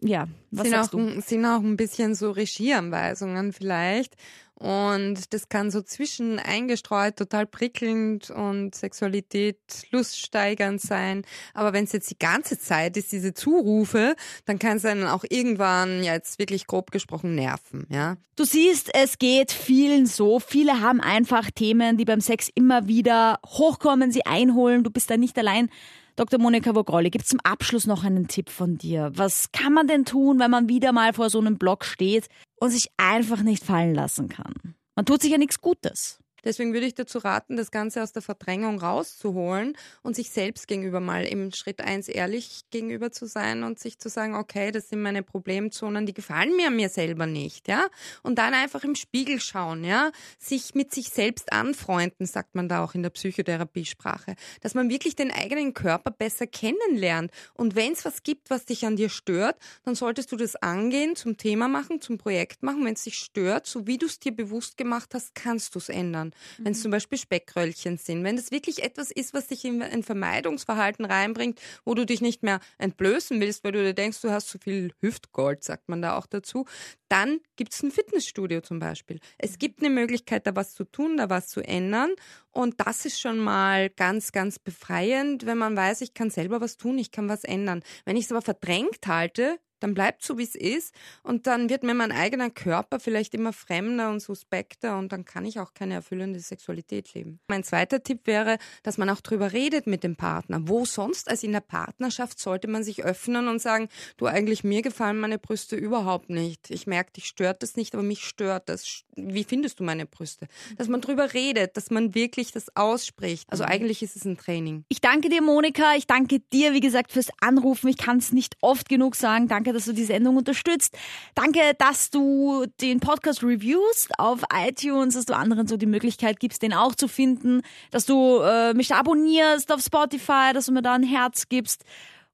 ja, 0.00 0.28
was 0.50 0.64
sind 0.64 0.76
sagst 0.76 0.94
auch, 0.94 0.98
du? 0.98 1.20
Sind 1.20 1.44
auch 1.44 1.60
ein 1.60 1.76
bisschen 1.76 2.14
so 2.14 2.30
Regieanweisungen 2.30 3.52
vielleicht. 3.52 4.16
Und 4.58 5.34
das 5.34 5.50
kann 5.50 5.70
so 5.70 5.82
zwischen 5.82 6.38
eingestreut 6.38 7.16
total 7.16 7.46
prickelnd 7.46 8.30
und 8.30 8.74
Sexualität 8.74 9.58
luststeigernd 9.90 10.80
sein. 10.80 11.26
Aber 11.52 11.74
wenn 11.74 11.84
es 11.84 11.92
jetzt 11.92 12.10
die 12.10 12.18
ganze 12.18 12.58
Zeit 12.58 12.96
ist, 12.96 13.12
diese 13.12 13.34
Zurufe, 13.34 14.16
dann 14.46 14.58
kann 14.58 14.78
es 14.78 14.82
dann 14.82 15.04
auch 15.04 15.24
irgendwann, 15.28 16.02
ja 16.02 16.14
jetzt 16.14 16.38
wirklich 16.38 16.66
grob 16.66 16.90
gesprochen, 16.90 17.34
nerven, 17.34 17.86
ja. 17.90 18.16
Du 18.34 18.44
siehst, 18.44 18.94
es 18.94 19.18
geht 19.18 19.52
vielen 19.52 20.06
so. 20.06 20.40
Viele 20.40 20.80
haben 20.80 21.00
einfach 21.00 21.50
Themen, 21.50 21.98
die 21.98 22.04
beim 22.06 22.20
Sex 22.20 22.48
immer 22.54 22.86
wieder 22.86 23.38
hochkommen, 23.46 24.10
sie 24.10 24.24
einholen. 24.24 24.84
Du 24.84 24.90
bist 24.90 25.10
da 25.10 25.16
nicht 25.18 25.38
allein. 25.38 25.68
Dr. 26.16 26.40
Monika 26.40 26.74
Vogrolli, 26.74 27.10
gibt 27.10 27.24
es 27.24 27.30
zum 27.30 27.40
Abschluss 27.44 27.86
noch 27.86 28.02
einen 28.02 28.26
Tipp 28.26 28.48
von 28.48 28.78
dir? 28.78 29.12
Was 29.14 29.52
kann 29.52 29.74
man 29.74 29.86
denn 29.86 30.06
tun, 30.06 30.38
wenn 30.38 30.50
man 30.50 30.66
wieder 30.66 30.92
mal 30.92 31.12
vor 31.12 31.28
so 31.28 31.38
einem 31.38 31.58
Block 31.58 31.84
steht 31.84 32.28
und 32.58 32.70
sich 32.70 32.88
einfach 32.96 33.42
nicht 33.42 33.62
fallen 33.62 33.94
lassen 33.94 34.28
kann? 34.28 34.54
Man 34.94 35.04
tut 35.04 35.20
sich 35.20 35.30
ja 35.30 35.36
nichts 35.36 35.60
Gutes. 35.60 36.18
Deswegen 36.46 36.72
würde 36.72 36.86
ich 36.86 36.94
dazu 36.94 37.18
raten, 37.18 37.56
das 37.56 37.72
Ganze 37.72 38.04
aus 38.04 38.12
der 38.12 38.22
Verdrängung 38.22 38.78
rauszuholen 38.78 39.76
und 40.04 40.14
sich 40.14 40.30
selbst 40.30 40.68
gegenüber 40.68 41.00
mal 41.00 41.24
im 41.24 41.50
Schritt 41.50 41.80
eins 41.80 42.06
ehrlich 42.06 42.60
gegenüber 42.70 43.10
zu 43.10 43.26
sein 43.26 43.64
und 43.64 43.80
sich 43.80 43.98
zu 43.98 44.08
sagen, 44.08 44.36
okay, 44.36 44.70
das 44.70 44.88
sind 44.88 45.02
meine 45.02 45.24
Problemzonen, 45.24 46.06
die 46.06 46.14
gefallen 46.14 46.54
mir 46.54 46.70
mir 46.70 46.88
selber 46.88 47.26
nicht, 47.26 47.66
ja? 47.66 47.88
Und 48.22 48.38
dann 48.38 48.54
einfach 48.54 48.84
im 48.84 48.94
Spiegel 48.94 49.40
schauen, 49.40 49.82
ja? 49.82 50.12
Sich 50.38 50.76
mit 50.76 50.94
sich 50.94 51.08
selbst 51.08 51.52
anfreunden, 51.52 52.26
sagt 52.26 52.54
man 52.54 52.68
da 52.68 52.84
auch 52.84 52.94
in 52.94 53.02
der 53.02 53.10
Psychotherapiesprache, 53.10 54.36
dass 54.60 54.74
man 54.74 54.88
wirklich 54.88 55.16
den 55.16 55.32
eigenen 55.32 55.74
Körper 55.74 56.12
besser 56.12 56.46
kennenlernt. 56.46 57.32
Und 57.54 57.74
wenn 57.74 57.92
es 57.92 58.04
was 58.04 58.22
gibt, 58.22 58.50
was 58.50 58.66
dich 58.66 58.86
an 58.86 58.94
dir 58.94 59.08
stört, 59.08 59.56
dann 59.84 59.96
solltest 59.96 60.30
du 60.30 60.36
das 60.36 60.54
angehen, 60.54 61.16
zum 61.16 61.36
Thema 61.36 61.66
machen, 61.66 62.00
zum 62.00 62.18
Projekt 62.18 62.62
machen. 62.62 62.84
Wenn 62.84 62.94
es 62.94 63.02
dich 63.02 63.18
stört, 63.18 63.66
so 63.66 63.88
wie 63.88 63.98
du 63.98 64.06
es 64.06 64.20
dir 64.20 64.30
bewusst 64.30 64.76
gemacht 64.76 65.10
hast, 65.12 65.34
kannst 65.34 65.74
du 65.74 65.80
es 65.80 65.88
ändern. 65.88 66.32
Wenn 66.58 66.72
es 66.72 66.82
zum 66.82 66.90
Beispiel 66.90 67.18
Speckröllchen 67.18 67.98
sind, 67.98 68.24
wenn 68.24 68.38
es 68.38 68.50
wirklich 68.50 68.82
etwas 68.82 69.10
ist, 69.10 69.34
was 69.34 69.48
dich 69.48 69.64
in 69.64 69.82
ein 69.82 70.02
Vermeidungsverhalten 70.02 71.04
reinbringt, 71.04 71.60
wo 71.84 71.94
du 71.94 72.04
dich 72.04 72.20
nicht 72.20 72.42
mehr 72.42 72.60
entblößen 72.78 73.40
willst, 73.40 73.64
weil 73.64 73.72
du 73.72 73.82
dir 73.82 73.94
denkst, 73.94 74.20
du 74.20 74.30
hast 74.30 74.48
zu 74.48 74.58
viel 74.58 74.92
Hüftgold, 75.00 75.64
sagt 75.64 75.88
man 75.88 76.02
da 76.02 76.16
auch 76.16 76.26
dazu, 76.26 76.66
dann 77.08 77.40
gibt 77.56 77.72
es 77.72 77.82
ein 77.82 77.90
Fitnessstudio 77.90 78.60
zum 78.60 78.78
Beispiel. 78.78 79.20
Es 79.38 79.58
gibt 79.58 79.80
eine 79.80 79.90
Möglichkeit, 79.90 80.46
da 80.46 80.56
was 80.56 80.74
zu 80.74 80.84
tun, 80.84 81.16
da 81.16 81.30
was 81.30 81.48
zu 81.48 81.60
ändern. 81.60 82.10
Und 82.50 82.80
das 82.80 83.04
ist 83.04 83.20
schon 83.20 83.38
mal 83.38 83.90
ganz, 83.90 84.32
ganz 84.32 84.58
befreiend, 84.58 85.46
wenn 85.46 85.58
man 85.58 85.76
weiß, 85.76 86.00
ich 86.00 86.14
kann 86.14 86.30
selber 86.30 86.60
was 86.60 86.76
tun, 86.76 86.98
ich 86.98 87.10
kann 87.10 87.28
was 87.28 87.44
ändern. 87.44 87.82
Wenn 88.04 88.16
ich 88.16 88.24
es 88.24 88.32
aber 88.32 88.42
verdrängt 88.42 89.06
halte, 89.06 89.58
dann 89.80 89.94
bleibt 89.94 90.22
so, 90.22 90.38
wie 90.38 90.42
es 90.42 90.54
ist 90.54 90.94
und 91.22 91.46
dann 91.46 91.68
wird 91.68 91.82
mir 91.82 91.94
mein 91.94 92.12
eigener 92.12 92.50
Körper 92.50 93.00
vielleicht 93.00 93.34
immer 93.34 93.52
fremder 93.52 94.10
und 94.10 94.20
suspekter 94.20 94.98
und 94.98 95.12
dann 95.12 95.24
kann 95.24 95.44
ich 95.44 95.60
auch 95.60 95.74
keine 95.74 95.94
erfüllende 95.94 96.40
Sexualität 96.40 97.12
leben. 97.14 97.40
Mein 97.48 97.64
zweiter 97.64 98.02
Tipp 98.02 98.26
wäre, 98.26 98.58
dass 98.82 98.98
man 98.98 99.10
auch 99.10 99.20
drüber 99.20 99.52
redet 99.52 99.86
mit 99.86 100.02
dem 100.02 100.16
Partner. 100.16 100.60
Wo 100.62 100.84
sonst 100.84 101.28
als 101.28 101.42
in 101.42 101.52
der 101.52 101.60
Partnerschaft 101.60 102.38
sollte 102.38 102.68
man 102.68 102.84
sich 102.84 103.04
öffnen 103.04 103.48
und 103.48 103.60
sagen, 103.60 103.88
du 104.16 104.26
eigentlich 104.26 104.64
mir 104.64 104.82
gefallen 104.82 105.18
meine 105.18 105.38
Brüste 105.38 105.76
überhaupt 105.76 106.30
nicht. 106.30 106.70
Ich 106.70 106.86
merke, 106.86 107.12
dich 107.12 107.26
stört 107.26 107.62
das 107.62 107.76
nicht, 107.76 107.94
aber 107.94 108.02
mich 108.02 108.24
stört 108.24 108.68
das. 108.68 109.02
Wie 109.14 109.44
findest 109.44 109.80
du 109.80 109.84
meine 109.84 110.06
Brüste? 110.06 110.48
Dass 110.76 110.88
man 110.88 111.00
drüber 111.00 111.34
redet, 111.34 111.76
dass 111.76 111.90
man 111.90 112.14
wirklich 112.14 112.52
das 112.52 112.74
ausspricht. 112.76 113.44
Also 113.50 113.64
mhm. 113.64 113.70
eigentlich 113.70 114.02
ist 114.02 114.16
es 114.16 114.24
ein 114.24 114.38
Training. 114.38 114.84
Ich 114.88 115.00
danke 115.00 115.28
dir, 115.28 115.42
Monika. 115.42 115.94
Ich 115.96 116.06
danke 116.06 116.40
dir, 116.40 116.72
wie 116.72 116.80
gesagt, 116.80 117.12
fürs 117.12 117.28
Anrufen. 117.40 117.88
Ich 117.88 117.98
kann 117.98 118.18
es 118.18 118.32
nicht 118.32 118.56
oft 118.60 118.88
genug 118.88 119.16
sagen. 119.16 119.48
Danke 119.48 119.66
Danke, 119.66 119.75
dass 119.76 119.84
du 119.84 119.92
die 119.92 120.04
Sendung 120.04 120.36
unterstützt. 120.36 120.96
Danke, 121.34 121.60
dass 121.78 122.10
du 122.10 122.66
den 122.80 123.00
Podcast 123.00 123.42
reviewst 123.42 124.18
auf 124.18 124.42
iTunes, 124.52 125.14
dass 125.14 125.26
du 125.26 125.36
anderen 125.36 125.66
so 125.66 125.76
die 125.76 125.86
Möglichkeit 125.86 126.40
gibst, 126.40 126.62
den 126.62 126.72
auch 126.72 126.94
zu 126.94 127.08
finden, 127.08 127.62
dass 127.90 128.06
du 128.06 128.40
äh, 128.40 128.74
mich 128.74 128.88
da 128.88 128.98
abonnierst 128.98 129.70
auf 129.72 129.80
Spotify, 129.80 130.52
dass 130.52 130.66
du 130.66 130.72
mir 130.72 130.82
da 130.82 130.94
ein 130.94 131.02
Herz 131.02 131.48
gibst. 131.48 131.84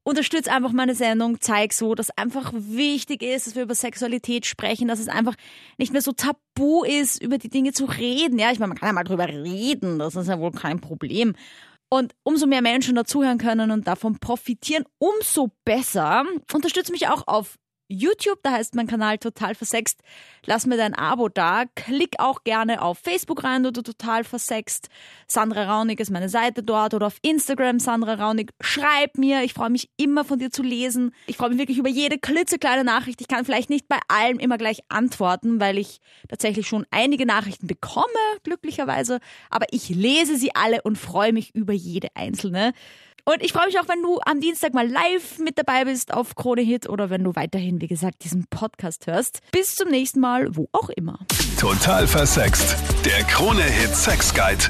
Unterstütz 0.04 0.48
einfach 0.48 0.72
meine 0.72 0.96
Sendung, 0.96 1.40
zeig 1.40 1.72
so, 1.72 1.94
dass 1.94 2.10
einfach 2.18 2.52
wichtig 2.54 3.22
ist, 3.22 3.46
dass 3.46 3.54
wir 3.54 3.62
über 3.62 3.76
Sexualität 3.76 4.46
sprechen, 4.46 4.88
dass 4.88 4.98
es 4.98 5.06
einfach 5.06 5.36
nicht 5.78 5.92
mehr 5.92 6.02
so 6.02 6.12
tabu 6.12 6.82
ist, 6.82 7.22
über 7.22 7.38
die 7.38 7.48
Dinge 7.48 7.72
zu 7.72 7.84
reden. 7.84 8.36
Ja, 8.38 8.50
ich 8.50 8.58
meine, 8.58 8.70
man 8.70 8.78
kann 8.78 8.88
ja 8.88 8.92
mal 8.92 9.04
drüber 9.04 9.28
reden, 9.28 10.00
das 10.00 10.16
ist 10.16 10.26
ja 10.26 10.40
wohl 10.40 10.50
kein 10.50 10.80
Problem. 10.80 11.34
Und 11.92 12.14
umso 12.22 12.46
mehr 12.46 12.62
Menschen 12.62 12.94
dazuhören 12.94 13.36
können 13.36 13.70
und 13.70 13.86
davon 13.86 14.18
profitieren, 14.18 14.86
umso 14.96 15.50
besser. 15.66 16.24
Unterstütze 16.50 16.90
mich 16.90 17.08
auch 17.08 17.28
auf 17.28 17.58
YouTube, 17.92 18.38
da 18.42 18.52
heißt 18.52 18.74
mein 18.74 18.86
Kanal 18.86 19.18
Total 19.18 19.54
Versext. 19.54 20.00
Lass 20.46 20.66
mir 20.66 20.76
dein 20.76 20.94
Abo 20.94 21.28
da. 21.28 21.64
Klick 21.74 22.16
auch 22.18 22.44
gerne 22.44 22.82
auf 22.82 22.98
Facebook 22.98 23.44
rein, 23.44 23.66
oder 23.66 23.82
Total 23.82 24.24
Versext. 24.24 24.88
Sandra 25.26 25.64
Raunig 25.64 26.00
ist 26.00 26.10
meine 26.10 26.28
Seite 26.28 26.62
dort 26.62 26.94
oder 26.94 27.06
auf 27.06 27.18
Instagram 27.22 27.78
Sandra 27.78 28.14
Raunig. 28.14 28.50
Schreib 28.60 29.18
mir, 29.18 29.42
ich 29.42 29.54
freue 29.54 29.70
mich 29.70 29.90
immer 29.96 30.24
von 30.24 30.38
dir 30.38 30.50
zu 30.50 30.62
lesen. 30.62 31.14
Ich 31.26 31.36
freue 31.36 31.50
mich 31.50 31.58
wirklich 31.58 31.78
über 31.78 31.88
jede 31.88 32.18
klitzekleine 32.18 32.84
Nachricht. 32.84 33.20
Ich 33.20 33.28
kann 33.28 33.44
vielleicht 33.44 33.70
nicht 33.70 33.88
bei 33.88 33.98
allem 34.08 34.38
immer 34.38 34.58
gleich 34.58 34.80
antworten, 34.88 35.60
weil 35.60 35.78
ich 35.78 36.00
tatsächlich 36.28 36.66
schon 36.66 36.86
einige 36.90 37.26
Nachrichten 37.26 37.66
bekomme, 37.66 38.06
glücklicherweise. 38.42 39.20
Aber 39.50 39.66
ich 39.70 39.88
lese 39.88 40.36
sie 40.36 40.54
alle 40.54 40.82
und 40.82 40.96
freue 40.96 41.32
mich 41.32 41.54
über 41.54 41.72
jede 41.72 42.08
einzelne. 42.14 42.72
Und 43.24 43.42
ich 43.42 43.52
freue 43.52 43.66
mich 43.66 43.78
auch, 43.78 43.88
wenn 43.88 44.02
du 44.02 44.18
am 44.24 44.40
Dienstag 44.40 44.74
mal 44.74 44.88
live 44.88 45.38
mit 45.38 45.58
dabei 45.58 45.84
bist 45.84 46.12
auf 46.12 46.34
Krone 46.34 46.62
Hit 46.62 46.88
oder 46.88 47.10
wenn 47.10 47.22
du 47.22 47.36
weiterhin, 47.36 47.80
wie 47.80 47.86
gesagt, 47.86 48.24
diesen 48.24 48.46
Podcast 48.48 49.06
hörst. 49.06 49.40
Bis 49.52 49.76
zum 49.76 49.88
nächsten 49.90 50.20
Mal, 50.20 50.56
wo 50.56 50.68
auch 50.72 50.90
immer. 50.90 51.20
Total 51.58 52.06
versext. 52.06 52.76
Der 53.04 53.22
Krone 53.24 53.62
Hit 53.62 53.94
Sex 53.94 54.34
Guide. 54.34 54.64